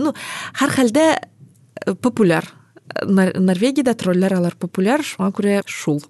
Ну 0.00 0.14
һәрхәлдә 0.58 1.06
популяр. 2.02 2.50
Норвегиядә 3.06 3.94
тролльләр 3.98 4.38
алар 4.40 4.58
популяр 4.58 5.06
шуңа 5.06 5.30
күрә 5.36 5.60
шул. 5.70 6.02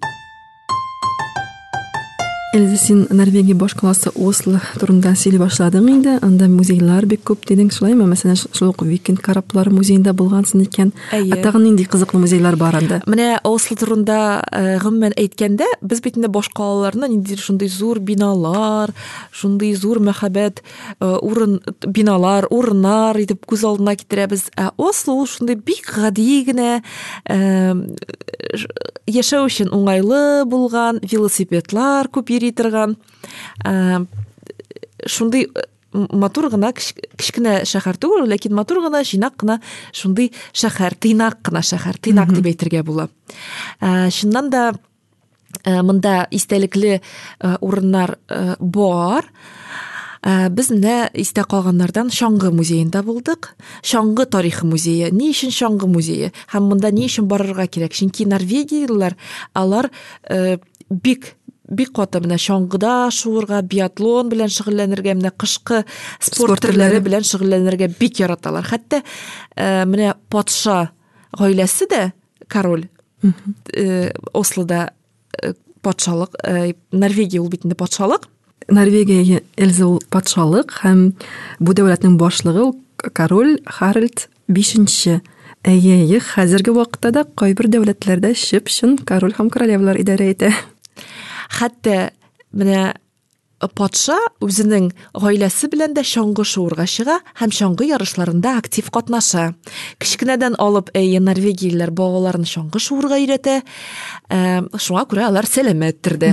Эльза, 2.55 2.77
син 2.77 3.07
Норвегия 3.09 3.53
баш 3.53 3.73
қаласы 3.75 4.13
Осло 4.15 4.61
турында 4.79 5.11
сөйлей 5.19 5.41
башладың 5.41 5.89
инде. 5.91 6.13
Анда 6.23 6.47
музейлар 6.47 7.03
бик 7.03 7.25
күп 7.27 7.41
дидең, 7.49 7.67
шулаймы? 7.75 8.05
Мәсәлән, 8.07 8.37
шул 8.55 8.69
ук 8.69 8.85
Викинг 8.87 9.19
кораблары 9.25 9.73
музейында 9.75 10.13
булгансың 10.15 10.61
икән. 10.63 10.93
Әйе. 11.11 11.35
Тагын 11.43 11.65
нинди 11.65 11.83
кызыклы 11.83 12.21
музейлар 12.23 12.55
бар 12.55 12.77
анда? 12.79 13.01
Менә 13.11 13.41
Осло 13.43 13.75
турында 13.75 14.39
э, 14.55 14.77
гомумән 14.79 15.17
әйткәндә, 15.19 15.67
без 15.81 15.99
бит 15.99 16.15
инде 16.15 16.29
башка 16.31 16.61
калаларны 16.61 17.09
ниндидер 17.11 17.43
шундый 17.43 17.67
зур 17.67 17.99
биналар, 17.99 18.95
шундый 19.35 19.75
зур 19.75 19.99
мәхәббәт 20.07 20.63
э, 20.63 21.11
урын 21.11 21.59
биналар, 21.83 22.47
урыннар 22.55 23.19
итеп 23.19 23.43
күз 23.51 23.67
алдына 23.67 23.97
китерәбез. 23.99 24.47
Ә 24.55 24.71
Осло 24.77 25.19
ул 25.19 25.27
шундый 25.27 25.59
бик 25.59 25.91
гади 25.91 26.45
генә 26.47 26.79
яшәү 29.05 29.45
өчен 29.49 29.69
уңайлы 29.75 30.45
булган, 30.49 30.99
велосипедлар 31.03 32.07
күп 32.13 32.31
йөри 32.33 32.44
торган. 32.51 32.97
Ә, 33.65 34.05
шундый 35.05 35.47
э, 35.47 35.65
матур 35.93 36.49
гына 36.49 36.73
кич- 36.75 36.95
кечкенә 37.17 37.63
шәһәр 37.65 37.97
түгел, 37.97 38.27
ләкин 38.29 38.53
матур 38.53 38.81
гына, 38.83 39.03
җыйнак 39.03 39.37
кына 39.39 39.61
шундый 39.93 40.33
шәһәр, 40.53 40.97
тыйнак 40.99 41.41
кына 41.41 41.63
шәһәр, 41.63 41.97
тыйнак 41.97 42.33
дип 42.35 42.51
әйтергә 42.51 42.83
була. 42.83 43.09
Чыннан 43.81 44.49
да 44.49 44.73
ә, 45.63 45.81
монда 45.81 46.27
истәлекле 46.31 46.99
ә, 47.39 47.57
урыннар 47.61 48.17
бар. 48.59 49.31
Без 50.25 50.71
менә 50.73 51.11
истә 51.13 51.43
калганнардан 51.45 52.09
Шаңгы 52.09 52.49
музеенда 52.49 53.03
булдык. 53.05 53.51
Шаңгы 53.85 54.25
тарихы 54.25 54.65
музее. 54.65 55.11
Ни 55.13 55.29
өчен 55.29 55.53
Шаңгы 55.53 55.85
музее? 55.85 56.31
Һәм 56.49 56.71
монда 56.71 56.89
ни 56.89 57.05
өчен 57.05 57.27
барырга 57.29 57.67
кирәк? 57.69 57.93
Чөнки 57.93 58.25
норвегиялылар 58.25 59.13
алар 59.53 59.91
бик 60.89 61.35
бик 61.69 61.93
каты 61.97 62.21
менә 62.23 62.37
чаңгыда 62.41 63.09
шуырга, 63.13 63.61
биатлон 63.61 64.29
белән 64.29 64.51
шөгыльләнергә, 64.53 65.15
менә 65.17 65.31
кышкы 65.37 65.83
спорт 66.19 66.61
төрләре 66.65 66.99
белән 67.03 67.25
шөгыльләнергә 67.25 67.89
бик 67.99 68.19
яраталар. 68.21 68.65
Хәтта 68.67 69.01
ә, 69.55 69.85
менә 69.89 70.13
патша 70.29 70.91
гаиләсе 71.37 71.87
дә 71.89 72.03
король 72.47 72.87
э, 73.73 74.11
Ослода 74.33 74.93
э, 75.41 75.53
патшалык, 75.81 76.35
э, 76.43 76.73
Норвегия 76.91 77.41
ул 77.41 77.49
бит 77.49 77.65
инде 77.65 77.75
патшалык. 77.75 78.27
Норвегия 78.67 79.41
Эльза 79.57 79.87
ул 79.87 80.01
патшалык 80.09 80.79
һәм 80.83 81.13
бу 81.59 81.73
дәүләтнең 81.73 82.17
башлыгы 82.17 82.69
ул 82.69 82.75
король 83.13 83.59
Харальд 83.65 84.29
5нче. 84.49 85.21
Әйе, 85.65 86.19
хәзерге 86.21 86.75
вакытта 86.75 87.11
да 87.11 87.23
кайбер 87.25 87.65
дәүләтләрдә 87.73 88.35
чып-чын 88.37 88.99
король 89.05 89.33
һәм 89.33 89.49
королевалар 89.49 89.97
идарә 89.97 90.29
итә. 90.33 90.53
Хәтта 91.55 92.11
менә 92.55 92.93
патша 93.73 94.17
үзенең 94.43 94.89
гаиләсе 95.15 95.69
белән 95.71 95.93
дә 95.95 96.03
чаңгы 96.05 96.43
шуырга 96.45 96.83
чыга 96.91 97.15
һәм 97.39 97.53
чаңгы 97.55 97.87
ярышларында 97.87 98.57
актив 98.59 98.89
катнаша. 98.93 99.53
Кичкенәдән 99.97 100.57
алып 100.61 100.91
әйе 100.93 101.21
норвегиялеләр 101.23 101.93
балаларын 101.95 102.45
чаңгы 102.45 102.81
шуырга 102.83 103.17
өйрәтә. 103.21 103.61
Ә, 104.29 104.67
шуңа 104.77 105.05
күрә 105.09 105.29
алар 105.29 105.47
сәламәттер 105.49 106.17
дә. 106.21 106.31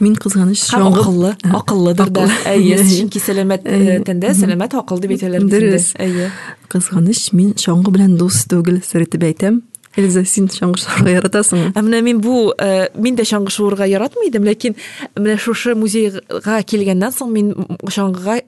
Мин 0.00 0.16
кызганыч 0.16 0.64
Һәм 0.72 0.86
шаңгы- 0.88 1.02
акыллы, 1.04 1.34
акыллыдыр 1.60 2.10
да. 2.10 2.26
Әйе, 2.50 2.80
чөнки 2.80 3.20
сәламәт 3.22 3.68
э, 3.68 4.00
тәндә 4.08 4.32
сәламәт 4.34 4.74
акыл 4.80 4.98
дип 5.04 5.14
әйтәләр. 5.18 5.44
Дөрес. 5.52 5.92
Әйе. 6.00 6.32
Кызганыч, 6.72 7.28
мин 7.36 7.52
шаңгы 7.54 7.92
белән 7.92 8.16
дус 8.16 8.46
түгел, 8.48 8.80
сер 8.82 9.04
итеп 9.04 9.28
әйтәм. 9.28 9.62
Эльза, 9.96 10.24
син 10.24 10.48
шаңгы 10.48 10.80
шуырга 10.80 11.12
яратасыңмы? 11.18 11.72
Ә 11.76 11.82
менә 11.84 12.00
мин 12.04 12.20
бу 12.24 12.52
э, 12.56 12.88
мин 12.96 13.16
дә 13.18 13.26
чаңгы 13.28 13.52
шуырга 13.52 13.84
яратмый 13.90 14.30
идем, 14.30 14.46
ләкин 14.48 14.76
менә 15.18 15.36
шушы 15.36 15.74
музейга 15.76 16.62
килгәннән 16.64 17.12
соң 17.12 17.32
мин 17.34 17.50
чаңгыга 17.84 18.38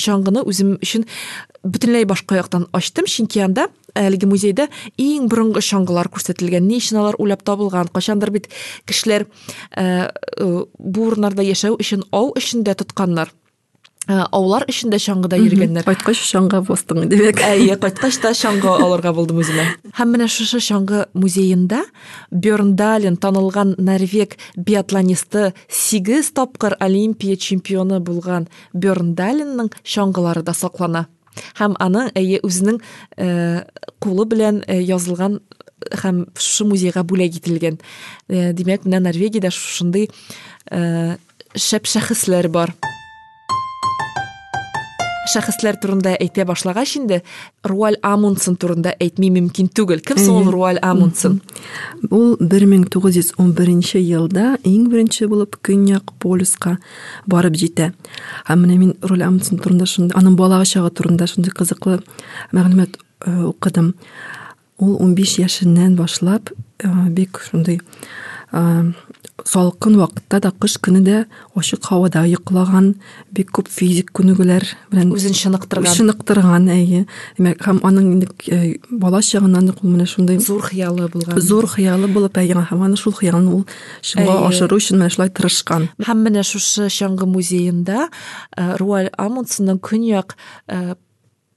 чаңгыны 0.00 0.44
үзем 0.48 0.76
өчен 0.80 1.04
бөтенләй 1.66 2.06
башка 2.08 2.38
яктан 2.40 2.66
ачтым, 2.72 3.04
чөнки 3.10 3.42
анда 3.44 3.68
әлеге 3.96 4.28
музейда 4.30 4.68
иң 5.00 5.28
борынгы 5.28 5.60
чаңгылар 5.64 6.08
күрсәтелгән. 6.12 6.64
Ни 6.64 6.80
өчен 6.80 7.00
алар 7.00 7.18
уйлап 7.20 7.44
табылган? 7.44 7.90
Качандыр 7.92 8.32
бит 8.32 8.48
кешеләр 8.88 9.26
э, 9.76 10.08
э, 10.08 10.46
бу 10.78 11.08
урыннарда 11.10 11.44
яшәү 11.44 11.76
өчен 11.80 12.06
ау 12.10 12.32
тотканнар. 12.36 13.32
Э, 14.06 14.22
Аулар 14.30 14.62
эчендә 14.70 15.00
чаңгыда 15.02 15.38
йөргәннәр. 15.42 15.82
Кайткач 15.86 16.20
шаңга 16.28 16.60
бастың, 16.62 17.06
димәк. 17.10 17.40
Әйе, 17.42 17.74
кайткач 17.82 18.20
та 18.22 18.30
чаңгы 18.38 18.70
алырга 18.70 19.10
булдым 19.16 19.40
үземә. 19.42 19.64
Һәм 19.98 20.12
менә 20.14 20.28
шушы 20.30 20.60
чаңгы 20.62 21.08
музеенда 21.18 21.82
Бjörndalen 22.30 23.18
танылган 23.18 23.74
норвег 23.82 24.36
биатлонисты 24.54 25.52
8 25.66 26.30
тапкыр 26.38 26.76
Олимпия 26.78 27.34
чемпионы 27.34 27.98
булган 27.98 28.46
Бjörndalenның 28.78 29.72
чаңгылары 29.82 30.46
да 30.46 30.54
саклана. 30.54 31.08
Һәм 31.58 31.74
аның 31.82 32.14
әйе 32.14 32.38
үзенең 32.46 32.78
э, 33.18 33.64
кулы 33.98 34.30
белән 34.30 34.62
э, 34.68 34.78
язылган 34.86 35.40
һәм 35.90 36.28
шушы 36.38 36.64
музейга 36.70 37.02
бүләк 37.02 37.40
ителгән. 37.42 37.80
Э, 38.30 38.52
Димәк, 38.54 38.86
менә 38.86 39.02
Норвегиядә 39.10 39.50
шушындый 39.50 40.12
э, 40.70 41.16
шәп 41.58 41.90
шәхесләр 41.90 42.48
бар. 42.54 42.72
Шәхесләр 45.26 45.78
турында 45.82 46.14
әйтә 46.20 46.44
башлагач 46.46 46.96
инде, 47.00 47.20
Руаль 47.66 47.98
Амундсен 48.06 48.56
турында 48.60 48.94
әйтми 49.02 49.30
мөмкин 49.34 49.68
түгел. 49.74 50.00
Кем 50.06 50.20
соң. 50.20 50.50
Руаль 50.52 50.78
Амундсен? 50.82 51.40
Ул 52.10 52.36
1911 52.40 53.98
елда 54.00 54.56
иң 54.66 54.86
беренче 54.92 55.26
булып 55.30 55.58
Көньяк 55.66 56.14
полюска 56.22 56.76
барып 57.26 57.58
җитә. 57.58 57.90
Һәм 58.46 58.64
менә 58.64 58.78
мин 58.78 58.94
Роль 59.02 59.26
Амундсен 59.26 59.58
турында 59.62 59.88
шундый, 59.90 60.16
аның 60.18 60.36
балага 60.38 60.68
чагы 60.68 60.92
турында 60.94 61.26
шундый 61.30 61.54
кызыклы 61.56 62.00
мәгълүмат 62.54 62.98
э, 63.26 63.34
укыдым. 63.50 63.94
Ул 64.78 64.98
15 65.00 65.38
яшеннән 65.42 65.96
башлап 65.96 66.52
э, 66.52 66.88
бик 67.10 67.40
шундый 67.50 67.80
э, 68.52 68.92
салкын 69.44 69.98
вакытта 70.00 70.40
да 70.40 70.50
кыш 70.50 70.78
көне 70.80 71.02
дә 71.04 71.16
ачык 71.56 71.84
һавада 71.90 72.24
йоклаган, 72.26 72.94
бик 73.30 73.50
күп 73.52 73.68
физик 73.68 74.10
күнегүләр 74.16 74.64
белән 74.90 75.12
Үзен 75.12 75.36
чыныктырган. 75.36 75.92
Шыныктырган, 75.92 76.68
әйе. 76.72 77.04
Демәк, 77.36 77.60
һәм 77.66 77.82
аның 77.84 78.08
инде 78.14 78.78
бала 78.90 79.20
чагыннан 79.20 79.70
ук 79.70 79.84
ул 79.84 79.92
менә 79.92 80.06
шундый 80.08 80.40
Зур 80.40 80.62
хыялы 80.64 81.08
булган. 81.12 81.40
зур 81.40 81.66
хыялы 81.66 82.08
булып 82.08 82.38
әйе 82.38 82.54
һәм 82.54 82.84
аны 82.88 82.96
шул 82.96 83.12
хыялны 83.12 83.52
ул 83.52 83.66
Әйе. 84.16 84.48
ашыру 84.48 84.76
өчен 84.80 84.98
менә 84.98 85.10
шулай 85.12 85.28
тырышкан. 85.28 85.90
Һәм 86.00 86.24
менә 86.24 86.42
шушы 86.42 86.88
чаңгы 86.88 87.26
музейында 87.28 88.08
э, 88.56 88.76
Руаль 88.78 89.10
Амундсенның 89.18 89.80
көньяк 89.80 90.36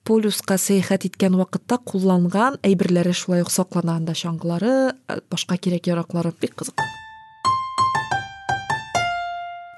полюска 0.03 0.57
сәяхәт 0.57 1.05
иткән 1.05 1.35
вакытта 1.37 1.77
кулланган 1.77 2.57
әйберләре 2.65 3.13
шулай 3.13 3.43
ук 3.45 3.51
саклана 3.53 3.99
анда 3.99 4.15
чаңгылары, 4.17 4.95
башка 5.29 5.57
кирәк-яраклары 5.57 6.33
бик 6.41 6.55
кызык. 6.55 6.81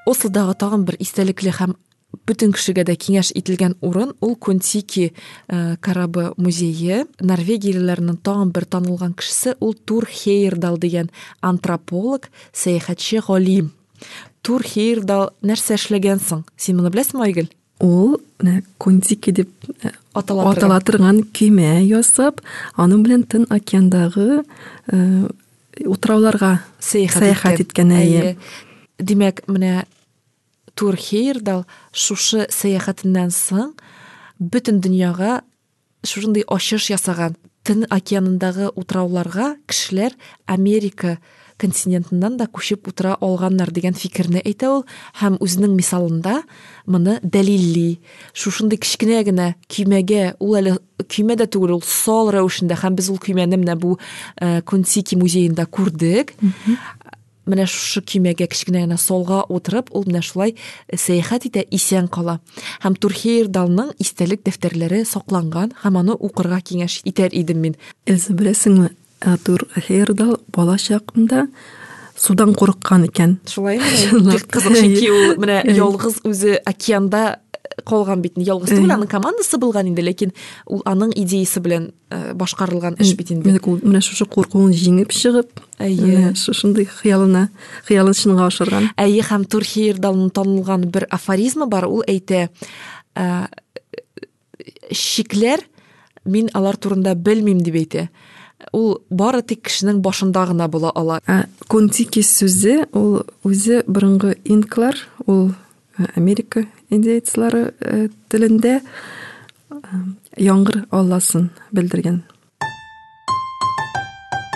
Ослодагы 0.10 0.56
тагын 0.58 0.86
бер 0.88 0.98
истәлекле 1.04 1.54
һәм 1.54 1.76
бөтен 2.28 2.52
кешегә 2.56 2.84
дә 2.88 2.96
киңәш 3.00 3.32
ителгән 3.38 3.76
урын 3.86 4.14
ул 4.22 4.36
Контики 4.36 5.12
э, 5.48 5.76
корабы 5.78 6.32
музее. 6.38 7.06
Норвегиялеләрнең 7.20 8.18
тагын 8.24 8.52
бер 8.52 8.66
танылган 8.66 9.14
кешесе 9.14 9.56
ул 9.60 9.74
Тур 9.74 10.08
Хейердал 10.10 10.78
дигән 10.82 11.12
антрополог, 11.42 12.30
сәяхәтче 12.54 13.22
галим. 13.28 13.72
Тур 14.42 14.66
Хейердал 14.66 15.32
нәрсә 15.42 15.78
эшләгән 15.78 16.22
соң? 16.24 16.46
Син 16.58 16.80
моны 16.80 16.92
беләсеңме, 16.94 17.28
Айгөл? 17.30 17.52
Ул 17.82 18.18
менә 18.42 18.62
Контики 18.82 19.32
дип 19.32 19.54
э, 19.82 19.94
Атала 20.14 20.82
торган 20.82 21.22
көймә 21.32 21.80
ясап, 21.86 22.42
аның 22.76 23.06
белән 23.06 23.24
Тын 23.24 23.48
океандагы 23.50 24.42
э, 24.42 25.00
утрауларга 25.86 26.58
сәяхәт, 26.84 27.24
сәяхәт 27.24 27.64
иткән, 27.66 27.96
әйе. 27.96 28.36
Димәк, 29.02 29.44
менә 29.50 29.86
Тур 30.76 30.96
Хейердал 30.96 31.66
шушы 31.92 32.48
сәяхәтеннән 32.54 33.34
соң 33.36 33.74
бөтен 34.40 34.80
дөньяга 34.82 35.42
шушындый 36.06 36.46
ачыш 36.48 36.90
ясаган. 36.94 37.36
Тын 37.62 37.86
океанындагы 37.94 38.72
утрауларга 38.74 39.56
кешеләр 39.70 40.16
Америка 40.50 41.20
континентыннан 41.62 42.40
да 42.40 42.48
күчеп 42.50 42.88
утыра 42.90 43.14
алганнар 43.22 43.70
дигән 43.74 43.94
фикерне 43.94 44.42
әйтә 44.42 44.70
ул 44.72 44.86
һәм 45.20 45.38
үзенең 45.44 45.76
мисалында 45.78 46.40
моны 46.90 47.20
дәлилли. 47.22 48.00
Шушындый 48.34 48.82
кичкенә 48.82 49.22
генә 49.28 49.48
көймәгә, 49.70 50.38
ул 50.42 50.58
әле 50.58 50.78
көймә 51.06 51.38
дә 51.38 51.46
түгел, 51.54 51.76
ул 51.78 51.84
сал 51.86 52.32
рәвешендә 52.34 52.80
һәм 52.82 52.98
без 52.98 53.12
ул 53.14 53.22
көймәне 53.22 53.62
менә 53.62 53.78
э, 54.42 54.62
күрдек. 55.72 56.34
Менә 57.50 57.66
шушы 57.66 58.04
көймәгә 58.06 58.48
кичкенә 58.52 58.86
генә 58.86 58.98
солга 59.02 59.42
утырып, 59.50 59.90
ул 59.96 60.06
менә 60.06 60.22
шулай 60.26 60.56
сәяхәт 60.94 61.48
итә, 61.50 61.66
исән 61.74 62.08
кала. 62.08 62.40
Һәм 62.86 62.98
Турхейрдалның 63.02 63.96
истәлек 64.04 64.44
дәфтәрләре 64.46 65.04
сакланган, 65.10 65.74
һәм 65.82 66.02
аны 66.04 66.18
укырга 66.18 66.62
киңәш 66.62 67.02
итәр 67.10 67.34
идем 67.34 67.64
мин. 67.66 67.78
Эльза 68.06 68.38
беләсеңме, 68.38 68.92
э, 69.22 69.38
Тур 69.44 69.68
Хейердал 69.76 70.38
бала 70.54 70.78
чагында 70.78 71.48
судан 72.22 72.54
курыккан 72.54 73.08
экен 73.08 73.40
шулаймы 73.50 74.34
бик 74.34 74.46
кызык 74.54 74.76
чөнки 74.78 75.10
ул 75.10 75.40
менә 75.42 75.64
ялгыз 75.66 76.22
үзе 76.28 76.60
океанда 76.70 77.40
калган 77.86 78.22
бит 78.22 78.38
ялгыз 78.38 78.72
түгел 78.72 78.90
Әй. 78.90 78.96
аның 78.98 79.10
командасы 79.12 79.60
булган 79.62 79.90
инде 79.90 80.04
ләкин 80.06 80.34
ул 80.68 80.84
аның 80.86 81.14
идеясы 81.16 81.62
белән 81.64 81.90
э, 82.10 82.34
башкарылган 82.34 82.98
эш 83.00 83.14
бит 83.20 83.32
инде 83.32 83.58
ул 83.64 83.80
менә 83.84 84.02
шушы 84.06 84.26
куркуын 84.26 84.74
җиңеп 84.74 85.14
чыгып 85.16 85.64
Әйе. 85.80 86.02
менә 86.02 86.36
шушындый 86.36 86.86
хыялына 86.86 87.50
хыялын 87.88 88.18
чынга 88.18 88.48
ашырган 88.48 88.90
әйе 88.98 89.24
һәм 89.28 89.46
турхейрдалның 89.46 90.32
танылган 90.32 90.90
бер 90.92 91.08
афоризмы 91.10 91.68
бар. 91.68 91.88
Ул 91.88 92.04
әйтә 92.08 92.50
ә, 93.16 93.48
шикләр 94.92 95.64
мин 96.26 96.50
алар 96.54 96.78
турында 96.78 97.16
белмим 97.16 97.62
дип 97.64 97.76
әйтә 97.76 98.08
ул 98.76 99.02
бары 99.10 99.42
тик 99.42 99.64
кешенең 99.68 100.02
башында 100.06 100.46
гына 100.52 100.68
була 100.72 100.92
ала. 100.96 101.20
Контики 101.68 102.22
сүзе 102.26 102.86
ул 102.94 103.24
үзе 103.48 103.82
борынгы 103.88 104.36
инклар, 104.46 104.98
ул 105.26 105.50
ә, 105.50 105.56
Америка 106.16 106.66
индейцлары 106.90 107.72
ә, 107.80 108.10
телендә 108.30 108.80
ә, 108.82 110.04
яңгыр 110.38 110.86
алласын 110.92 111.50
белдергән. 111.72 112.24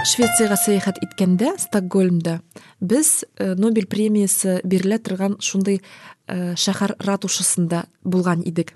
Швецияга 0.06 0.54
сәяхәт 0.54 1.00
иткәндә 1.02 1.56
Стокгольмда 1.58 2.36
без 2.80 3.24
э, 3.40 3.56
Нобель 3.58 3.88
премиясы 3.90 4.60
бирелә 4.62 5.00
торган 5.02 5.40
шундый 5.42 5.80
э, 5.82 6.54
шәһәр 6.54 6.94
ратушасында 7.02 7.86
булган 8.04 8.44
идек. 8.46 8.76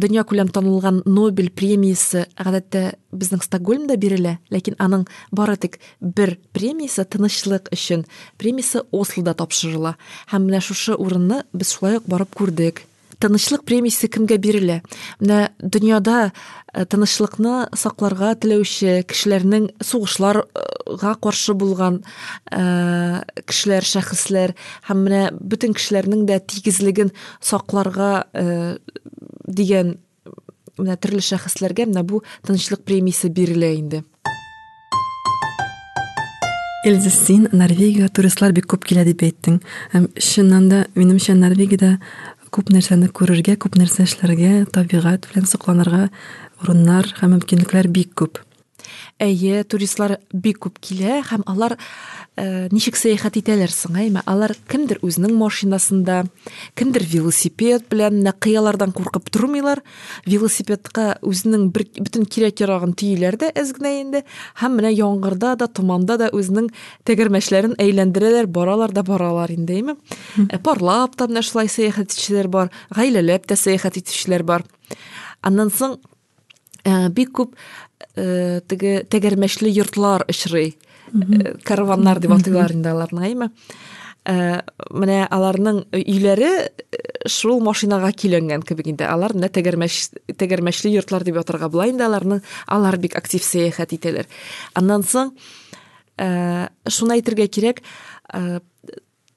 Дөнья 0.00 0.24
күләм 0.28 0.50
танылган 0.54 1.02
Нобель 1.06 1.50
премиясы 1.50 2.26
гадәттә 2.38 2.94
безнең 3.12 3.42
Стокгольмда 3.44 3.96
бирелә, 4.00 4.36
ләкин 4.52 4.78
аның 4.82 5.06
бары 5.32 5.56
тик 5.60 5.78
бер 6.00 6.36
премиясе 6.56 7.04
тынычлык 7.04 7.72
өчен, 7.74 8.04
премиясе 8.38 8.84
Ослода 8.92 9.34
тапшырыла. 9.38 9.96
Һәм 10.32 10.48
менә 10.48 10.62
шушы 10.64 10.94
урынны 10.94 11.42
без 11.52 11.74
шулай 11.74 11.98
ук 11.98 12.06
барып 12.10 12.34
күрдек. 12.38 12.84
Тынычлык 13.18 13.64
премиясе 13.66 14.06
кемгә 14.06 14.36
бирелә? 14.38 14.78
Менә 15.18 15.48
дөньяда 15.58 16.30
э, 16.30 16.84
тынычлыкны 16.86 17.66
сакларга 17.74 18.36
теләүче 18.38 19.00
кешеләрнең 19.10 19.72
сугышларга 19.82 21.14
каршы 21.18 21.56
булган 21.58 22.04
э, 22.54 23.24
кешеләр, 23.42 23.82
шәхесләр 23.82 24.54
һәм 24.86 25.02
менә 25.08 25.24
бөтен 25.34 25.74
кешеләрнең 25.74 26.28
дә 26.30 26.38
тигезлеген 26.46 27.10
сакларга 27.42 28.12
дигән 29.48 29.96
менә 30.78 30.96
төрле 31.00 31.24
шәхесләргә 31.24 31.88
менә 31.88 32.04
бу 32.06 32.22
тынычлык 32.46 32.84
премиясе 32.86 33.30
бирелә 33.32 33.72
инде. 33.74 34.04
Эльза, 36.86 37.10
син 37.10 37.48
Норвегиягә 37.52 38.06
туристлар 38.14 38.54
бик 38.54 38.68
күп 38.70 38.84
килә 38.86 39.02
дип 39.08 39.24
әйттең. 39.26 39.58
Һәм 39.92 40.06
да 40.70 40.84
минемчә 40.94 41.34
Норвегиядә 41.34 41.96
күп 42.54 42.70
нәрсәне 42.70 43.10
күрергә, 43.10 43.56
күп 43.58 43.76
нәрсә 43.76 44.06
эшләргә, 44.06 44.64
табигать 44.72 45.26
белән 45.28 45.50
сокланырга 45.50 46.08
урыннар 46.62 47.10
һәм 47.18 47.34
мөмкинлекләр 47.36 47.88
бик. 47.88 48.44
Әйе, 49.18 49.64
туристлар 49.66 50.18
бик 50.32 50.60
күп 50.62 50.78
килә 50.82 51.18
һәм 51.26 51.42
алар 51.50 51.74
э, 52.38 52.68
ничек 52.70 52.96
сәяхәт 52.98 53.38
итәләр 53.40 53.72
соң, 53.72 53.96
әйме? 53.98 54.22
Алар 54.30 54.54
кемдер 54.70 55.00
үзенең 55.02 55.34
машинасында, 55.38 56.20
кемдер 56.78 57.02
велосипед 57.10 57.88
белән 57.90 58.20
менә 58.20 58.34
кыялардан 58.38 58.92
куркып 58.94 59.30
тормыйлар. 59.34 59.82
Велосипедка 60.26 61.16
үзенең 61.26 61.68
бер 61.74 61.86
бөтен 61.98 62.28
кирәк 62.30 62.62
ярагын 62.62 62.94
төяләр 62.98 63.38
дә 63.40 63.52
әз 63.58 63.72
генә 63.76 63.94
инде 64.02 64.24
һәм 64.62 64.78
менә 64.78 64.92
яңгырда 64.94 65.54
да, 65.58 65.66
туманда 65.66 66.18
да 66.20 66.28
үзенең 66.34 66.70
тәгәрмәчләрен 67.08 67.74
әйләндерәләр, 67.82 68.46
баралар 68.46 68.94
да 68.94 69.02
баралар 69.06 69.50
инде, 69.54 69.80
әйме? 69.80 69.96
Ә 70.46 70.62
Парлап 70.62 71.16
та 71.18 71.26
менә 71.26 71.42
шулай 71.42 71.70
сәяхәт 71.72 72.12
итүчеләр 72.12 72.52
бар, 72.52 72.70
гаиләләп 72.94 73.50
тә 73.50 73.58
сәяхәт 73.58 73.98
итүчеләр 74.02 74.46
бар. 74.46 74.66
Аннан 75.42 75.70
соң 75.74 75.98
Ә, 76.86 77.08
бик 77.12 77.32
күп 77.34 77.56
ә, 77.56 77.58
теге 78.68 79.02
тәгәрмәчле 79.10 79.70
йортлар 79.72 80.24
очрый. 80.28 80.76
Ә, 81.12 81.54
Караваннар 81.64 82.20
дип 82.20 82.34
атыйлар 82.34 82.74
инде 82.74 82.92
аларны, 82.92 83.24
әйме? 83.28 83.50
Ә, 84.28 84.62
менә 84.92 85.22
аларның 85.32 85.84
өйләре 85.96 86.50
ә, 86.68 87.02
шул 87.30 87.62
машинага 87.64 88.10
киләнгән 88.12 88.64
кебек 88.66 88.90
инде. 88.92 89.06
Алар 89.08 89.36
менә 89.36 89.50
тәгәрмәч 89.54 90.00
тәгәрмәчле 90.40 90.92
йортлар 90.96 91.24
дип 91.24 91.38
атарга 91.40 91.70
була 91.72 91.88
инде. 91.88 92.08
Алар 92.66 92.98
бик 92.98 93.16
актив 93.16 93.44
сәяхәт 93.44 93.96
итәләр. 93.96 94.28
Аннан 94.74 95.06
соң 95.06 95.34
шуны 96.18 97.14
әйтергә 97.14 97.46
кирәк, 97.46 97.84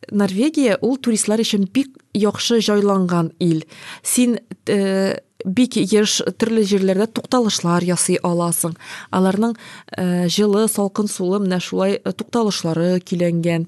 Норвегия 0.10 0.80
ул 0.82 0.98
туристлар 0.98 1.42
өчен 1.44 1.68
бик 1.70 1.94
яхшы 2.18 2.58
җайланган 2.64 3.32
ил. 3.40 3.62
Син 4.02 4.40
э, 4.66 5.20
бик 5.46 5.78
еш 5.78 6.20
төрле 6.40 6.64
җирләрдә 6.68 7.08
тукталышлар 7.16 7.84
ясый 7.86 8.20
аласың. 8.24 8.76
Аларның 9.12 9.56
э, 9.98 10.28
җылы, 10.32 10.68
салкын 10.72 11.10
сулы 11.12 11.42
менә 11.44 11.62
шулай 11.64 11.98
э, 11.98 12.14
тукталышлары 12.14 13.00
көйләнгән. 13.06 13.68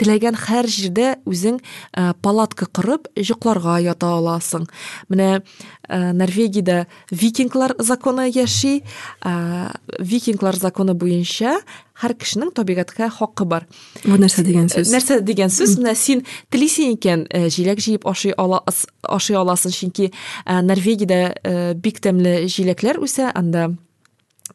Теләгән 0.00 0.38
һәр 0.46 0.68
җирдә 0.70 1.08
үзең 1.28 1.60
э, 1.60 2.12
палатка 2.22 2.66
корып 2.66 3.08
йокларга 3.16 3.78
ята 3.84 4.14
аласың. 4.18 4.68
Менә 5.08 5.42
э, 5.88 6.12
Норвегиядә 6.12 6.86
викинглар 7.10 7.74
законы 7.78 8.28
яши. 8.30 8.82
Э, 9.24 9.70
викинглар 9.98 10.56
законы 10.56 10.94
буенча 10.94 11.60
һәр 12.02 12.14
кешенең 12.18 12.52
табигатькә 12.56 13.08
хакы 13.12 13.44
бар. 13.46 13.66
Бу 14.04 14.16
нәрсә 14.18 14.44
дигән 14.46 14.70
сүз? 14.72 14.90
Нәрсә 14.94 15.20
дигән 15.22 15.52
сүз? 15.52 15.76
Менә 15.80 15.94
син 15.98 16.24
телисең 16.50 16.96
икән, 16.96 17.26
э, 17.30 17.46
җиләк 17.52 17.78
җыеп 17.78 18.06
ашый 18.08 18.34
ашый 18.36 19.36
аласың, 19.36 19.72
чөнки 19.72 20.10
э, 20.10 20.60
Норвегиядә 20.62 21.22
э, 21.42 21.74
бик 21.74 22.00
тәмле 22.00 22.46
җиләкләр 22.46 22.98
үсә, 23.02 23.30
анда 23.34 23.70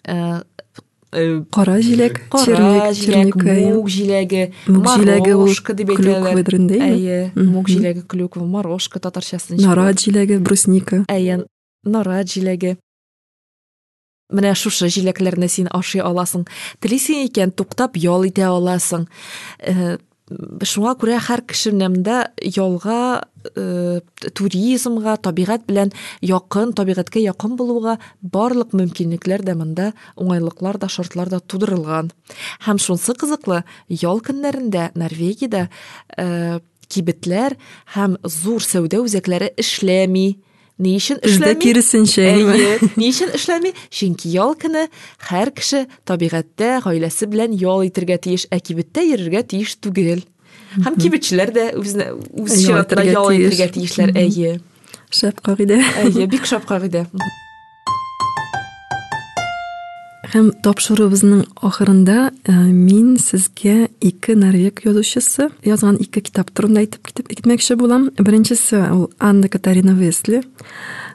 э, 0.03 0.13
э, 0.13 0.41
Кара 1.51 1.77
җиләк, 1.81 2.19
кара 2.29 2.91
җиләк, 2.93 2.95
черник, 2.95 3.35
черника. 3.35 3.53
мук 3.73 3.89
җиләге, 3.89 4.43
Мук 4.67 4.87
ул 4.87 5.05
морошка 5.37 5.73
дип 5.73 5.93
клюква 5.97 6.43
дрендәйме? 6.43 6.89
Әйе, 6.93 7.31
мук 7.35 7.69
җиләге, 7.69 8.03
клюква, 8.07 8.45
морошка 8.45 8.99
татарчасын. 8.99 9.57
Нара 9.57 9.91
җиләге, 9.93 10.39
брусника. 10.39 11.03
Әйе, 11.09 11.43
нора 11.83 12.21
җиләге. 12.23 12.77
Менә 14.33 14.53
шушы 14.59 14.89
җиләкләрне 14.91 15.47
син 15.47 15.69
ашый 15.71 16.01
аласың. 16.03 16.43
Телисең 16.83 17.29
икән, 17.29 17.53
туктап 17.55 17.95
ял 17.95 18.25
итә 18.27 18.49
аласың. 18.51 19.07
Шуңа 20.27 20.91
күрә 20.99 21.21
һәр 21.23 21.41
кеше 21.47 21.71
менә 21.71 22.17
ялга, 22.41 23.23
э, 23.55 24.01
туризмга, 24.35 25.15
табигать 25.15 25.63
белән 25.67 25.93
якын, 26.21 26.73
табигатькә 26.73 27.21
якын 27.23 27.55
булуга 27.55 27.97
барлык 28.21 28.73
мөмкинлекләр 28.73 29.41
дә 29.41 29.55
монда, 29.55 29.93
уңайлыклар 30.17 30.77
да, 30.77 30.89
шартлар 30.89 31.29
да 31.29 31.39
тудырылган. 31.39 32.11
Һәм 32.65 32.77
шунсы 32.77 33.15
кызыклы, 33.15 33.63
ял 33.87 34.19
көннәрендә 34.19 34.91
Норвегиядә 34.95 35.69
э, 36.17 36.59
кибетләр 36.89 37.55
һәм 37.95 38.17
зур 38.23 38.61
сәүдә 38.63 38.99
үзәкләре 39.03 39.53
эшләми. 39.57 40.39
Бездә 41.23 41.53
эшләми? 41.53 41.61
киресенчә, 41.63 42.25
әйме? 42.29 42.53
Әйе. 42.53 42.89
Ни 43.01 43.09
өчен 43.09 43.31
эшләми? 43.33 43.73
Чөнки 43.89 44.29
ял 44.29 44.53
көне 44.59 44.87
һәр 45.29 45.51
кеше 45.57 45.87
табигатьтә 46.05 46.83
гаиләсе 46.85 47.25
белән 47.31 47.55
ял 47.57 47.81
итәргә 47.87 48.19
тиеш, 48.21 48.45
ә 48.53 48.61
кибеттә 48.61 49.01
йөрергә 49.07 49.41
тиеш 49.55 49.73
түгел. 49.81 50.21
Һәм 50.77 50.99
кибетчеләр 51.01 51.53
дә 51.55 51.65
үзенә 51.79 52.11
үз 52.13 52.59
Ял 52.61 52.85
чиратында 52.85 53.07
итәргә 53.07 53.15
ял 53.15 53.29
тиеш. 53.31 53.47
итәргә 53.47 53.67
тиешләр. 53.73 54.13
Мгм. 54.13 54.21
Әйе. 54.21 54.61
Шәп 55.09 55.41
кагыйдә. 55.41 55.81
Әйе, 56.03 56.27
бик 56.29 56.45
шәп 56.45 56.67
кагыйдә. 56.69 57.07
Һәм 60.27 60.49
тапшырыбызның 60.59 61.45
ахырында 61.63 62.31
ә, 62.43 62.53
мин 62.67 63.13
сезгә 63.21 63.87
ике 64.03 64.35
норвег 64.35 64.81
язучысы 64.83 65.47
язган 65.63 65.95
ике 66.03 66.19
китап 66.19 66.51
турында 66.51 66.83
әйтеп 66.83 67.07
китмәкче 67.15 67.77
булам. 67.79 68.09
Беренчесе 68.19 68.81
ул 68.91 69.07
Анна 69.19 69.47
Катарина 69.47 69.95
Весли. 69.95 70.41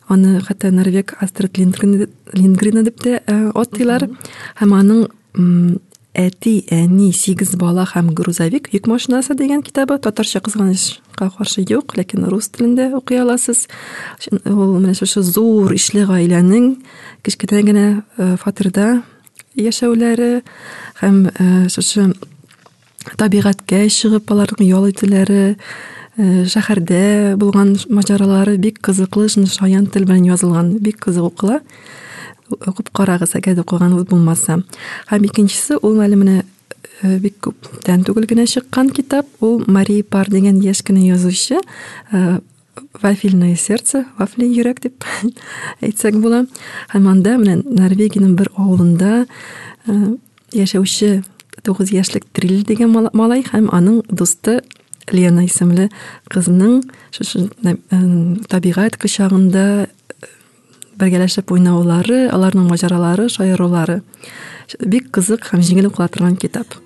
Аны 0.08 0.40
хәтта 0.40 0.72
норвег 0.72 1.12
Астрид 1.20 1.60
Линдгрен 1.60 2.84
дип 2.88 3.04
тә 3.04 3.20
ә, 3.20 3.38
атыйлар. 3.52 4.08
Һәм 4.62 4.76
аның 4.80 5.04
әти, 6.14 6.66
әни, 6.72 7.10
сигез 7.16 7.54
бала 7.56 7.86
һәм 7.88 8.10
грузовик 8.16 8.68
йөк 8.72 8.88
машинасы 8.90 9.36
дигән 9.38 9.62
китабы 9.64 9.96
татарча 10.02 10.42
кызганычка 10.44 11.30
каршы 11.38 11.64
юк, 11.68 11.96
ләкин 11.96 12.26
рус 12.28 12.50
телендә 12.52 12.90
укый 12.98 13.22
аласыз. 13.22 13.64
Ул 14.44 14.76
менә 14.76 14.94
шушы 14.98 15.22
зур 15.24 15.72
ишле 15.72 16.04
гаиләнең 16.08 16.74
кечкенә 17.24 17.62
генә 17.64 17.86
э, 18.18 18.36
фатирда 18.36 19.02
яшәүләре 19.56 20.42
һәм 21.00 21.24
э, 21.32 21.48
шушы 21.72 22.12
табигатькә 23.18 23.86
чыгып 23.88 24.30
аларның 24.32 24.68
ял 24.68 24.86
итүләре, 24.90 25.56
э, 25.56 26.44
шәһәрдә 26.44 27.38
булган 27.40 27.74
маҗаралары 27.88 28.58
бик 28.60 28.82
кызыклы, 28.84 29.28
шаян 29.28 29.86
тел 29.86 30.04
белән 30.04 30.28
язылган, 30.28 30.76
бик 30.78 31.00
кызык 31.00 31.32
укыла. 31.32 31.60
Укыган 32.50 34.04
булмаса. 34.04 34.62
Һәм 35.10 35.26
икенчесе 35.28 35.78
ул 35.82 36.00
әле 36.04 36.16
менә 36.16 36.42
э, 37.02 37.18
бик 37.18 37.38
күптән 37.44 38.04
түгел 38.06 38.26
генә 38.30 38.46
чыккан 38.46 38.90
китап 38.90 39.26
ул 39.40 39.62
мари 39.66 40.02
пар 40.02 40.30
деген 40.30 40.60
яшь 40.60 40.82
кенә 40.82 41.04
язучы 41.06 41.60
э, 42.12 42.38
вафельное 43.02 43.56
сердце 43.56 44.04
вафли 44.18 44.46
йөрәк 44.48 44.80
дип 44.82 45.04
әйтсәк 45.82 46.16
була 46.22 46.44
һәм 46.92 47.08
анда 47.10 47.36
менә 47.40 47.60
норвегиянең 47.66 48.36
бер 48.38 48.50
авылында 48.56 49.26
яшәүче 50.56 51.22
тугыз 51.62 51.92
яшьлек 51.92 52.24
трил 52.32 52.62
деген 52.64 52.92
малай 52.92 53.44
һәм 53.44 53.68
аның 53.72 54.02
дусты 54.08 54.62
лена 55.12 55.46
шушы 57.12 57.48
табигать 58.48 58.96
кочагында 58.96 59.88
бергәләшеп 61.02 61.50
уйнаулары 61.50 62.28
аларның 62.30 62.70
маҗаралары 62.70 63.28
шаярулары 63.32 64.00
бик 64.86 65.10
кызык 65.14 65.50
һәм 65.50 65.66
җиңел 65.66 65.90
укыла 65.90 66.08
торган 66.08 66.38
китап. 66.38 66.78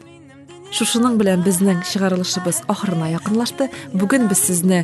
Шушының 0.76 1.16
белән 1.20 1.42
безнең 1.46 1.80
чыгарылышыбыз 1.88 2.62
ахырына 2.72 3.08
якынлашты 3.14 3.70
бүген 3.96 4.26
без 4.28 4.42
сезне 4.44 4.82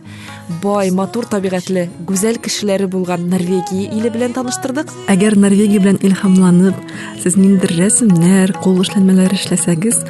бай 0.63 0.91
матур 0.95 1.27
табигатьле 1.29 1.89
гүзәл 2.09 2.39
кешеләре 2.43 2.89
булган 2.89 3.29
норвегия 3.29 3.91
иле 3.93 4.11
белән 4.15 4.33
таныштырдык. 4.37 4.93
Әгәр 5.13 5.37
норвегия 5.37 5.83
белән 5.83 6.01
илһамланып 6.01 6.81
сез 7.23 7.37
ниндидер 7.37 7.77
рәсемнәр 7.83 8.55
кул 8.65 8.81
эшләнмәләре 8.87 9.37
эшләсәгез 9.37 10.01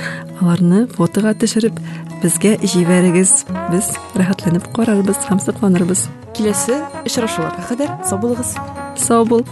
аларны 0.40 0.86
фотога 0.94 1.34
төшереп 1.34 1.78
безгә 2.22 2.56
җибәрегез. 2.62 3.42
Без 3.72 3.90
рәхәтләнеп 4.18 4.70
карарбыз 4.76 5.18
һәм 5.28 5.42
сокланырбыз. 5.42 6.06
Киләсе 6.36 6.82
очрашуларга 7.02 7.66
кадәр 7.72 7.94
сау 8.08 8.22
булыгыз. 8.22 8.56
Сау 8.96 9.26
бул. 9.26 9.46